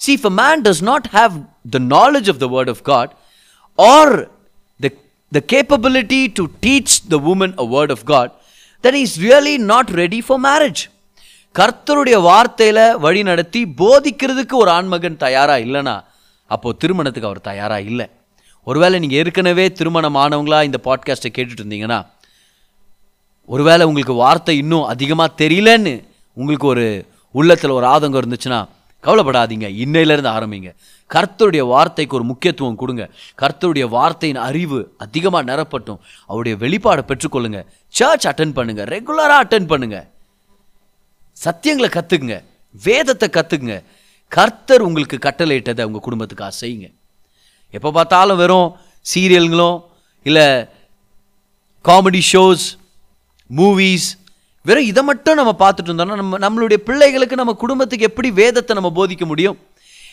see 0.04 0.14
if 0.18 0.24
a 0.30 0.34
man 0.42 0.62
does 0.68 0.80
not 0.90 1.04
have 1.18 1.34
the 1.74 1.82
knowledge 1.90 2.28
of 2.32 2.38
the 2.42 2.50
word 2.54 2.68
of 2.74 2.78
God 2.92 3.08
or 3.78 4.06
the, 4.80 4.90
the 5.32 5.42
capability 5.54 6.22
to 6.38 6.44
teach 6.60 6.92
the 7.12 7.20
woman 7.28 7.50
a 7.64 7.66
word 7.74 7.90
of 7.96 8.00
God 8.04 8.28
then 8.84 8.94
he's 9.00 9.14
really 9.28 9.56
not 9.72 9.86
ready 10.00 10.20
for 10.28 10.38
marriage. 10.48 10.80
கர்த்தருடைய 11.54 12.16
வார்த்தையில 12.28 12.80
வழி 13.04 13.22
நடத்தி 13.22 13.60
போதிக்கிறதுக்கு 13.80 14.52
ஒரு 14.52 14.70
ஆண்மகன் 14.70 15.16
தயாரா 15.16 15.54
இல்லைனா 15.54 16.04
அப்போ 16.46 16.72
திருமணத்துக்கு 16.72 17.28
அவர் 17.28 17.40
தயாரா 17.40 17.78
இல்லை. 17.78 18.06
ஒருவேளை 18.64 18.98
நீங்க 18.98 19.14
ஏற்கனவே 19.14 19.72
திருமணம் 19.72 20.16
ஆனவங்களா 20.16 20.62
இந்த 20.62 20.78
பாட்காஸ்ட்டை 20.84 21.30
கேட்டுட்டு 21.38 21.62
இருந்தீங்கன்னா 21.62 22.06
ஒருவேளை 23.46 23.86
உங்களுக்கு 23.86 24.14
வார்த்தை 24.14 24.56
இன்னும் 24.56 24.84
அதிகமாக 24.84 25.44
தெரியலன்னு 25.44 25.94
உங்களுக்கு 26.32 26.66
ஒரு 26.66 27.06
உள்ளத்தில் 27.30 27.70
ஒரு 27.70 27.86
ஆதங்கம் 27.86 28.22
இருந்துச்சுன்னா 28.22 28.60
கவலைப்படாதீங்க. 29.02 29.68
இன்னையிலேருந்து 29.84 30.32
ஆரம்பிங்க. 30.36 30.70
கர்த்தருடைய 31.10 31.62
வார்த்தைக்கு 31.74 32.16
ஒரு 32.16 32.24
முக்கியத்துவம் 32.24 32.80
கொடுங்க. 32.82 33.10
கர்த்தருடைய 33.42 33.88
வார்த்தையின் 33.88 34.40
அறிவு 34.48 34.94
அதிகமாக 34.98 35.48
நிரப்பட்டும். 35.50 36.00
அவருடைய 36.26 36.56
வெளிப்பாடை 36.56 37.02
பெற்றுக்கொள்ளுங்க. 37.10 37.60
சர்ச் 37.88 38.26
அட்டன் 38.26 38.52
பண்ணுங்க. 38.52 38.84
ரெகுலராக 38.84 39.42
அட்டன் 39.44 39.66
பண்ணுங்க. 39.66 39.98
சத்தியங்களை 41.44 41.88
கற்றுக்குங்க 41.98 42.42
வேதத்தை 42.74 43.28
கற்றுக்குங்க 43.28 43.82
கர்த்தர் 44.28 44.82
உங்களுக்கு 44.82 45.16
கட்டளையிட்டதை 45.18 45.82
உங்கள் 45.88 46.04
குடும்பத்துக்காக 46.06 46.52
செய்யுங்க 46.60 46.86
எப்போ 47.70 47.90
பார்த்தாலும் 47.92 48.36
வெறும் 48.36 48.68
சீரியல்களும் 49.14 49.78
இல்லை 50.26 50.46
காமெடி 51.84 52.22
ஷோஸ் 52.32 52.64
மூவிஸ் 53.50 54.08
வெறும் 54.68 54.88
இதை 54.90 55.02
மட்டும் 55.08 55.38
நம்ம 55.40 55.52
பார்த்துட்டு 55.62 55.90
இருந்தோம்னா 55.90 56.16
நம்ம 56.20 56.38
நம்மளுடைய 56.44 56.78
பிள்ளைகளுக்கு 56.88 57.36
நம்ம 57.40 57.52
குடும்பத்துக்கு 57.62 58.08
எப்படி 58.10 58.28
வேதத்தை 58.40 58.72
நம்ம 58.78 58.90
போதிக்க 58.98 59.24
முடியும்? 59.30 59.56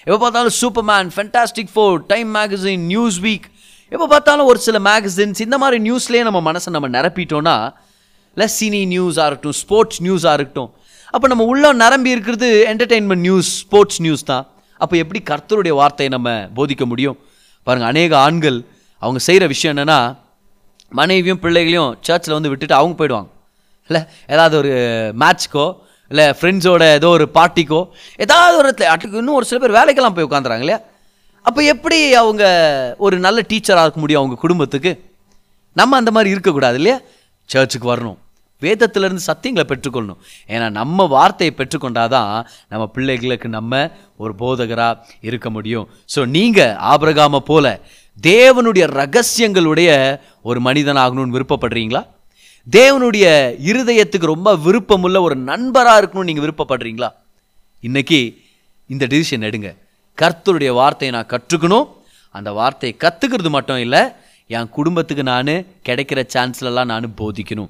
எப்போ 0.06 0.18
பார்த்தாலும் 0.24 0.56
Superman 0.62 1.10
Fantastic 1.16 1.72
Four 1.74 1.98
Time 2.12 2.30
magazine 2.38 2.86
Newsweek 3.26 3.46
எப்போ 3.94 4.06
பார்த்தாலும் 4.14 4.50
ஒரு 4.52 4.60
சில 4.66 4.80
மேகசின்ஸ் 4.90 5.40
இந்த 5.46 5.58
மாதிரி 5.64 5.78
நியூஸ்லேயே 5.88 6.24
நம்ம 6.28 6.42
மனசை 6.50 6.70
நம்ம 6.76 6.90
நிரப்பிட்டோன்னா 6.98 7.56
இல்லை 8.38 8.48
சினி 8.58 8.82
நியூஸாக 8.96 9.28
இருக்கட்டும் 9.30 9.58
ஸ்போர்ட்ஸ் 9.62 10.02
நியூஸாக 10.06 10.36
இருக்கட்டும். 10.38 10.70
அப்போ 11.14 11.26
நம்ம 11.32 11.46
உள்ள 11.52 11.72
நிரம்பி 11.84 12.10
இருக்கிறது 12.16 12.50
என்டர்டெயின்மெண்ட் 12.74 13.26
நியூஸ் 13.28 13.50
ஸ்போர்ட்ஸ் 13.64 14.02
நியூஸ் 14.06 14.30
தான். 14.32 14.46
அப்போ 14.84 14.96
எப்படி 15.04 15.20
கர்த்தருடைய 15.32 15.74
வார்த்தையை 15.80 16.12
நம்ம 16.16 16.30
போதிக்க 16.58 16.86
முடியும்? 16.92 17.18
பாருங்கள் 17.68 17.92
அநேக 17.94 18.12
ஆண்கள் 18.26 18.60
அவங்க 19.04 19.20
செய்கிற 19.28 19.46
விஷயம் 19.54 19.74
என்னென்னா 19.76 20.00
மனைவியும் 21.00 21.42
பிள்ளைகளையும் 21.44 21.92
சர்ச்சில் 22.08 22.38
வந்து 22.38 22.52
விட்டுட்டு 22.52 22.76
அவங்க 22.80 22.96
போயிடுவாங்க. 23.00 23.30
இல்லை 23.90 24.02
ஏதாவது 24.28 24.58
ஒரு 24.58 24.72
மேட்ச்க்கோ 25.20 25.68
இல்லை 26.10 26.26
ஃப்ரெண்ட்ஸோட 26.30 26.84
ஏதோ 26.94 27.08
ஒரு 27.08 27.30
பார்ட்டிக்கோ 27.34 27.82
ஏதாவது 28.18 28.58
ஒரு 28.58 28.68
இடத்துல 28.70 28.84
அட்டுக்கு 28.84 29.18
இன்னும் 29.18 29.36
ஒரு 29.36 29.46
சில 29.46 29.60
பேர் 29.60 29.78
வேலைக்கெல்லாம் 29.80 30.16
போய் 30.18 30.30
உட்காந்துறாங்க 30.30 30.66
இல்லையா? 30.66 30.80
அப்போ 31.42 31.64
எப்படி 31.64 32.14
அவங்க 32.14 32.44
ஒரு 32.98 33.20
நல்ல 33.20 33.42
டீச்சராக 33.50 33.82
இருக்க 33.82 34.00
முடியும் 34.00 34.22
அவங்க 34.22 34.42
குடும்பத்துக்கு? 34.42 34.92
நம்ம 35.74 35.96
அந்த 35.96 36.12
மாதிரி 36.12 36.30
இருக்கக்கூடாது 36.30 36.76
இல்லையா? 36.76 37.00
சர்ச்சுக்கு 37.46 37.96
வரணும். 37.96 38.18
வேதத்திலிருந்து 38.62 39.24
சத்தியங்களை 39.28 39.64
பெற்றுக்கொள்ளணும். 39.68 40.20
ஏன்னா 40.48 40.70
நம்ம 40.70 41.06
வார்த்தையை 41.06 41.56
பெற்றுக்கொண்டாதான் 41.58 42.46
நம்ம 42.68 42.88
பிள்ளைகளுக்கு 42.88 43.50
நம்ம 43.50 43.92
ஒரு 44.18 44.34
போதகராக 44.40 44.98
இருக்க 45.22 45.50
முடியும். 45.50 45.90
ஸோ 46.16 46.26
நீங்கள் 46.26 46.76
ஆபரகாமை 46.92 47.40
போல 47.40 47.80
தேவனுடைய 48.22 48.86
ரகசியங்களுடைய 49.02 49.90
ஒரு 50.42 50.62
மனிதனாகணும்னு 50.62 51.36
விருப்பப்படுறீங்களா? 51.36 52.02
தேவனுடைய 52.76 53.26
இருதயத்துக்கு 53.70 54.28
ரொம்ப 54.32 54.50
விருப்பமுள்ள 54.64 55.18
ஒரு 55.26 55.36
நண்பராக 55.50 56.00
இருக்கணும்னு 56.00 56.30
நீங்கள் 56.30 56.46
விருப்பப்படுறீங்களா? 56.46 57.10
இன்னைக்கு 57.88 58.20
இந்த 58.94 59.04
டிசிஷன் 59.14 59.46
எடுங்க. 59.50 59.70
கர்த்தருடைய 60.22 60.72
வார்த்தையை 60.80 61.12
நான் 61.16 61.30
கற்றுக்கணும். 61.34 61.88
அந்த 62.36 62.50
வார்த்தையை 62.60 62.94
கற்றுக்கிறது 63.04 63.50
மட்டும் 63.56 63.82
இல்லை 63.86 64.02
என் 64.56 64.70
குடும்பத்துக்கு 64.78 65.24
நான் 65.32 65.54
கிடைக்கிற 65.88 66.20
சான்ஸ்லலாம் 66.34 66.90
நான் 66.92 67.08
போதிக்கணும். 67.22 67.70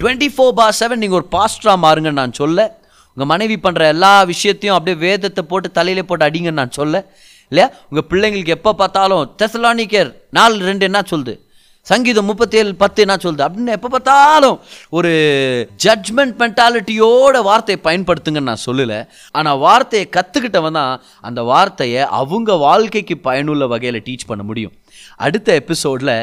டுவெண்ட்டி 0.00 0.28
ஃபோர் 0.34 0.54
பார் 0.60 0.76
செவன் 0.80 1.02
நீங்கள் 1.02 1.20
ஒரு 1.20 1.28
பாஸ்டராக 1.36 1.82
மாறுங்கன்னு 1.86 2.20
நான் 2.22 2.38
சொல்ல 2.42 2.68
உங்கள் 3.16 3.30
மனைவி 3.32 3.56
பண்ணுற 3.64 3.82
எல்லா 3.94 4.12
விஷயத்தையும் 4.32 4.76
அப்படியே 4.76 4.98
வேதத்தை 5.06 5.42
போட்டு 5.50 5.68
தலையிலே 5.78 6.04
போட்டு 6.08 6.28
அடிங்கன்னு 6.28 6.60
நான் 6.62 6.76
சொல்ல 6.80 6.96
இல்லையா? 7.52 7.68
உங்கள் 7.90 8.08
பிள்ளைங்களுக்கு 8.10 8.56
எப்போ 8.58 8.70
பார்த்தாலும் 8.82 9.24
தெசலானிக்கர் 9.40 10.10
நாலு 10.38 10.64
ரெண்டு 10.70 10.84
என்ன 10.90 11.02
சொல்லுது? 11.12 11.34
சங்கீதம் 11.90 12.28
முப்பத்தேழு 12.30 12.70
பத்து 12.82 13.02
என்ன 13.04 13.16
சொல்லுது 13.24 13.44
அப்படின்னு 13.46 13.74
எப்போ 13.76 13.88
பார்த்தாலும் 13.94 14.56
ஒரு 14.98 15.12
ஜட்ஜ்மெண்ட் 15.84 16.34
மென்டாலிட்டியோட 16.42 17.42
வார்த்தையை 17.48 17.78
பயன்படுத்துங்கன்னு 17.86 18.50
நான் 18.50 18.66
சொல்லலை. 18.66 18.98
ஆனால் 19.38 19.60
வார்த்தையை 19.66 20.06
கற்றுக்கிட்டவன் 20.16 20.78
தான் 20.80 20.94
அந்த 21.28 21.42
வார்த்தையை 21.52 22.02
அவங்க 22.20 22.56
வாழ்க்கைக்கு 22.66 23.16
பயனுள்ள 23.28 23.66
வகையில் 23.74 24.04
டீச் 24.08 24.28
பண்ண 24.30 24.44
முடியும். 24.50 24.74
அடுத்த 25.26 25.48
எபிசோடில் 25.62 26.14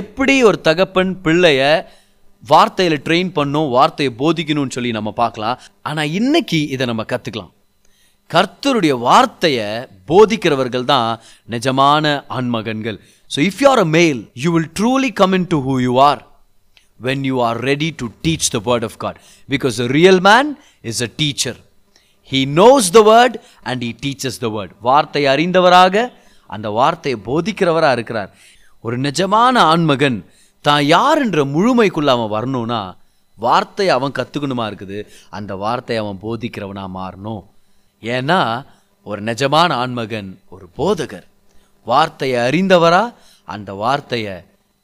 எப்படி 0.00 0.36
ஒரு 0.50 0.60
தகப்பன் 0.68 1.14
பிள்ளைய 1.24 1.62
வார்த்தையில் 2.52 3.02
ட்ரெயின் 3.06 3.36
பண்ணும் 3.38 3.70
வார்த்தையை 3.76 4.12
போதிக்கணும்னு 4.20 4.76
சொல்லி 4.76 4.98
நம்ம 4.98 5.10
பார்க்கலாம். 5.22 5.58
ஆனால் 5.88 6.12
இன்னைக்கு 6.20 6.60
இதை 6.76 6.84
நம்ம 6.92 7.04
கற்றுக்கலாம் 7.12 7.54
கர்த்தருடைய 8.34 8.94
வார்த்தையை 9.06 9.68
போதிக்கிறவர்கள் 10.10 10.86
தான் 10.92 11.10
நிஜமான 11.54 12.04
ஆண்மகன்கள். 12.38 12.98
So 13.30 13.38
if 13.48 13.60
you 13.62 13.68
are 13.74 13.82
a 13.86 13.88
male 13.98 14.20
you 14.42 14.50
will 14.56 14.70
truly 14.80 15.10
come 15.20 15.34
into 15.54 15.58
who 15.68 15.74
you 15.86 15.94
are 16.10 16.20
when 17.08 17.24
you 17.30 17.36
are 17.48 17.58
ready 17.70 17.90
to 18.02 18.08
teach 18.26 18.48
the 18.56 18.60
word 18.68 18.86
of 18.88 18.96
God 19.04 19.18
because 19.54 19.76
a 19.86 19.88
real 19.98 20.22
man 20.30 20.50
is 20.92 21.02
a 21.08 21.10
teacher 21.22 21.58
he 22.32 22.40
knows 22.62 22.88
the 22.98 23.02
word 23.10 23.36
and 23.70 23.82
he 23.86 23.92
teaches 24.04 24.40
the 24.44 24.50
word 24.56 24.74
வார்த்தை 24.88 25.22
அறிந்தவராக 25.34 26.06
அந்த 26.50 26.68
வார்த்தையை 26.80 27.18
போதிக்கிறவராக 27.28 27.96
இருக்கிறார். 27.98 28.30
ஒரு 28.84 28.96
நிஜமான 29.06 29.54
ஆண்மகன் 29.72 30.18
தான் 30.64 30.82
யாருன்ற 30.96 31.40
முழுமைக்குள்ள 31.54 32.10
அவன் 32.16 32.34
வரணும்னா 32.36 32.80
வார்த்தையை 33.38 33.92
அவன் 33.98 34.14
கற்றுக்கணுமா 34.18 34.64
இருக்குது? 34.70 34.98
அந்த 35.36 35.52
வார்த்தையை 35.62 36.00
அவன் 36.04 36.18
போதிக்கிறவனாக 36.24 36.90
மாறணும். 36.98 37.42
ஏன்னா 38.02 38.64
ஒரு 39.04 39.22
நிஜமான 39.22 39.70
ஆண்மகன் 39.72 40.40
ஒரு 40.48 40.66
போதகர். 40.78 41.26
வார்த்தையை 41.84 42.40
அறிந்தவரா 42.48 43.14
அந்த 43.44 43.72
வார்த்தையை 43.72 44.34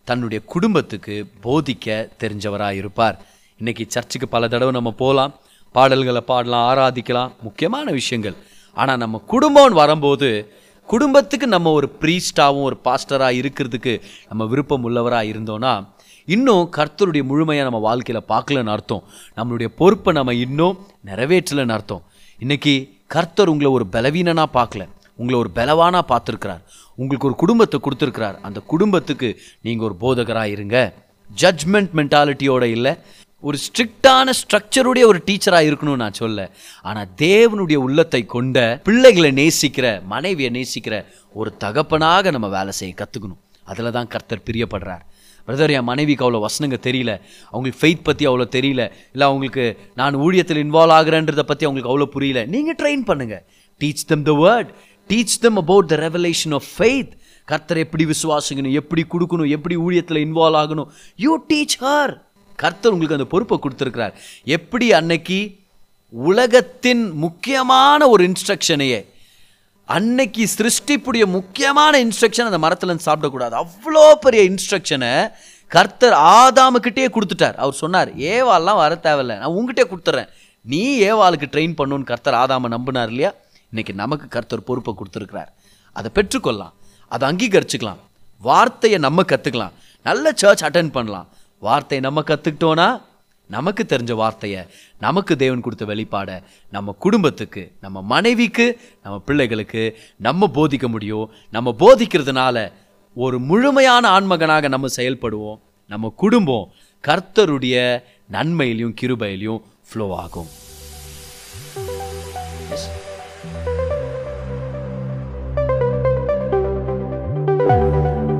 தன்னுடைய 0.04 0.44
குடும்பத்துக்கு 0.44 1.14
போதிக்க 1.42 2.08
தெரிஞ்சவரா 2.22 2.72
இருப்பார். 2.72 3.24
இன்னைக்கு 3.58 3.84
சர்ச்சுக்கு 3.88 4.28
பல 4.28 4.48
தடவை 4.48 4.72
நம்ம 4.72 4.90
போகலாம் 4.90 5.34
பாடல்களை 5.72 6.20
பாடலாம் 6.20 6.66
ஆராதிக்கலாம் 6.70 7.32
முக்கியமான 7.42 7.90
விஷயங்கள். 7.90 8.36
ஆனால் 8.74 8.96
நம்ம 8.96 9.22
குடும்பம்னு 9.32 9.80
வரும்போது 9.82 10.52
குடும்பத்துக்கு 10.84 11.46
நம்ம 11.46 11.70
ஒரு 11.70 11.88
ப்ரீஸ்டாகவும் 12.00 12.62
ஒரு 12.62 12.76
பாஸ்டராக 12.84 13.38
இருக்கிறதுக்கு 13.40 14.02
நம்ம 14.28 14.44
விருப்பம் 14.44 14.84
உள்ளவராக 14.88 15.30
இருந்தோன்னா 15.32 15.86
இன்னும் 16.24 16.70
கர்த்தருடைய 16.76 17.22
முழுமையை 17.22 17.64
நம்ம 17.64 17.78
வாழ்க்கையில் 17.78 18.28
பார்க்கலன்னு 18.28 18.74
அர்த்தம். 18.76 19.02
நம்மளுடைய 19.36 19.66
பொறுப்பை 19.66 20.14
நம்ம 20.14 20.34
இன்னும் 20.34 20.86
நிறைவேற்றலன்னு 21.06 21.68
அர்த்தம். 21.68 22.02
இன்றைக்கி 22.40 22.95
கர்த்தர் 23.06 23.48
உங்களை 23.48 23.70
ஒரு 23.70 23.86
பலவீனனாக 23.86 24.48
பார்க்கல. 24.58 24.84
உங்களை 25.16 25.36
ஒரு 25.38 25.50
பலவானாக 25.54 26.04
பார்த்துருக்கிறார். 26.12 26.62
உங்களுக்கு 26.94 27.28
ஒரு 27.28 27.36
குடும்பத்தை 27.36 27.80
கொடுத்துருக்கிறார். 27.80 28.40
அந்த 28.40 28.60
குடும்பத்துக்கு 28.60 29.28
நீங்கள் 29.60 29.86
ஒரு 29.88 29.96
போதகராக 30.00 30.54
இருங்க. 30.56 30.94
ஜட்ஜ்மெண்ட் 31.42 31.92
மென்டாலிட்டியோட 31.98 32.62
இல்லை. 32.62 32.92
ஒரு 33.40 33.58
ஸ்ட்ரிக்டான 33.64 34.30
ஸ்ட்ரக்சருடைய 34.40 35.04
ஒரு 35.04 35.18
டீச்சராக 35.26 35.68
இருக்கணும்னு 35.68 36.02
நான் 36.04 36.12
சொல்ல. 36.12 36.50
ஆனால் 36.82 37.08
தேவனுடைய 37.16 37.74
உள்ளத்தை 37.74 38.26
கொண்ட 38.26 38.80
பிள்ளைகளை 38.84 39.30
நேசிக்கிற 39.32 39.86
மனைவியை 40.04 40.50
நேசிக்கிற 40.58 41.04
ஒரு 41.32 41.56
தகப்பனாக 41.56 42.30
நம்ம 42.30 42.48
வேலை 42.48 42.72
செய்ய 42.72 42.94
கற்றுக்கணும் 42.98 43.42
அதில் 43.64 43.90
தான் 43.90 44.06
கர்த்தர் 44.06 44.46
பிரியப்படுறார். 44.50 45.04
பிரதர் 45.46 45.72
என் 45.78 45.88
மனைவிக்கு 45.90 46.24
அவ்வளோ 46.26 46.40
வசனங்க 46.44 46.78
தெரியல. 46.88 47.12
அவங்களுக்கு 47.50 47.80
ஃபெய்த் 47.82 48.02
பற்றி 48.02 48.26
அவ்வளோ 48.26 48.46
தெரியல. 48.56 48.82
இல்லை 49.12 49.26
அவங்களுக்கு 49.30 49.64
நான் 49.94 50.16
ஊழியத்தில் 50.16 50.62
இன்வால்வ் 50.64 50.96
ஆகிறேன்றதை 50.98 51.44
பற்றி 51.52 51.66
அவங்களுக்கு 51.66 51.92
அவ்வளோ 51.92 52.10
புரியல. 52.16 52.44
நீங்கள் 52.44 52.78
ட்ரெயின் 52.82 53.04
பண்ணுங்கள் 53.10 53.44
teach 53.80 54.04
them 54.06 54.22
the 54.22 54.32
word 54.32 54.70
teach 55.10 55.38
them 55.40 55.56
about 55.56 55.86
the 55.86 55.96
revelation 55.96 56.54
of 56.58 56.68
faith 56.78 57.12
கர்த்தர் 57.44 57.78
எப்படி 57.78 58.04
விசுவாசிக்கணும் 58.04 58.76
எப்படி 58.80 59.04
கொடுக்கணும் 59.10 59.48
எப்படி 59.48 59.76
ஊழியத்தில் 59.76 60.22
இன்வால்வ் 60.26 60.60
ஆகணும். 60.62 60.88
யூ 61.16 61.32
டீச் 61.48 61.76
ஹர் 61.80 62.14
கர்த்தர் 62.56 62.92
உங்களுக்கு 62.92 63.18
அந்த 63.18 63.28
பொறுப்பை 63.30 63.56
கொடுத்துருக்கிறார். 63.58 64.14
எப்படி 64.44 64.92
அன்னைக்கு 64.92 65.38
உலகத்தின் 66.10 67.10
முக்கியமான 67.24 68.08
ஒரு 68.08 68.22
இன்ஸ்ட்ரக்ஷனையே 68.28 69.00
அன்னைக்கு 69.86 70.48
சிருஷ்டிப்புடைய 70.56 71.24
முக்கியமான 71.24 72.04
இன்ஸ்ட்ரக்ஷன் 72.04 72.50
அந்த 72.50 72.68
மரத்துலேருந்து 72.68 73.06
சாப்பிடக்கூடாது. 73.06 73.62
அவ்வளோ 73.62 74.12
பெரிய 74.12 74.50
இன்ஸ்ட்ரக்ஷனை 74.50 75.32
கர்த்தர் 75.68 76.12
ஆதாமுக்கிட்டே 76.12 77.06
கொடுத்துட்டார். 77.08 77.54
அவர் 77.54 77.72
சொன்னார் 77.72 78.16
ஏவாள்லாம் 78.16 78.76
வர 78.76 78.98
தேவையில்ல. 79.02 79.38
நான் 79.38 79.50
உங்ககிட்டே 79.50 79.84
கொடுத்துட்றேன் 79.84 80.28
நீ 80.60 81.00
ஏவாளுக்கு 81.00 81.46
ட்ரெயின் 81.52 81.76
பண்ணுன்னு 81.78 82.04
கர்த்தர் 82.04 82.34
ஆதாம 82.34 82.76
நம்பினார் 82.76 83.06
இல்லையா? 83.06 83.34
இன்னைக்கு 83.68 83.94
நமக்கு 83.94 84.28
கர்த்தர் 84.28 84.64
பொறுப்பை 84.64 84.94
கொடுத்துருக்கிறார். 84.94 85.48
அதை 85.92 86.10
பெற்றுக்கொள்ளலாம். 86.14 86.72
அதை 87.08 87.28
அங்கீகரிச்சுக்கலாம். 87.28 88.00
வார்த்தையை 88.40 88.98
நம்ம 88.98 89.22
கற்றுக்கலாம் 89.22 89.72
நல்ல 90.02 90.32
சர்ச் 90.34 90.64
அட்டன் 90.64 90.90
பண்ணலாம். 90.90 91.28
வார்த்தையை 91.58 92.10
நம்ம 92.10 92.22
கற்றுக்கிட்டோன்னா 92.26 93.02
நமக்கு 93.48 93.86
தெரிஞ்ச 93.88 94.12
வார்த்தையை 94.12 94.66
நமக்கு 95.00 95.36
தேவன் 95.36 95.60
கொடுத்த 95.60 95.84
வெளிப்பாடை 95.84 96.42
நம்ம 96.70 96.94
குடும்பத்துக்கு 96.98 97.72
நம்ம 97.80 98.02
மனைவிக்கு 98.02 98.80
நம்ம 99.02 99.18
பிள்ளைகளுக்கு 99.18 99.96
நம்ம 100.16 100.46
போதிக்க 100.46 100.88
முடியும். 100.88 101.30
நம்ம 101.50 101.74
போதிக்கிறதுனால 101.78 102.72
ஒரு 103.14 103.38
முழுமையான 103.38 104.08
ஆன்மகனாக 104.08 104.68
நம்ம 104.68 104.86
செயல்படுவோம். 104.96 105.60
நம்ம 105.88 106.12
குடும்பம் 106.16 106.70
கர்த்தருடைய 107.08 108.02
நன்மையிலையும் 108.32 108.94
கிருபையிலையும் 109.00 109.62
ஃப்ளோ 109.92 110.14
ஆகும். 110.16 110.46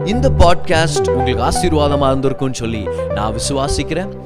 இந்த 0.04 0.30
பாட்காஸ்ட் 0.30 1.10
உங்களுக்கு 1.10 1.44
ஆசீர்வாதமாக 1.44 2.14
இருந்திருக்கும்னு 2.14 2.52
சொல்லி 2.52 2.86
நான் 3.14 3.34
விசுவாசிக்கிறேன். 3.34 4.25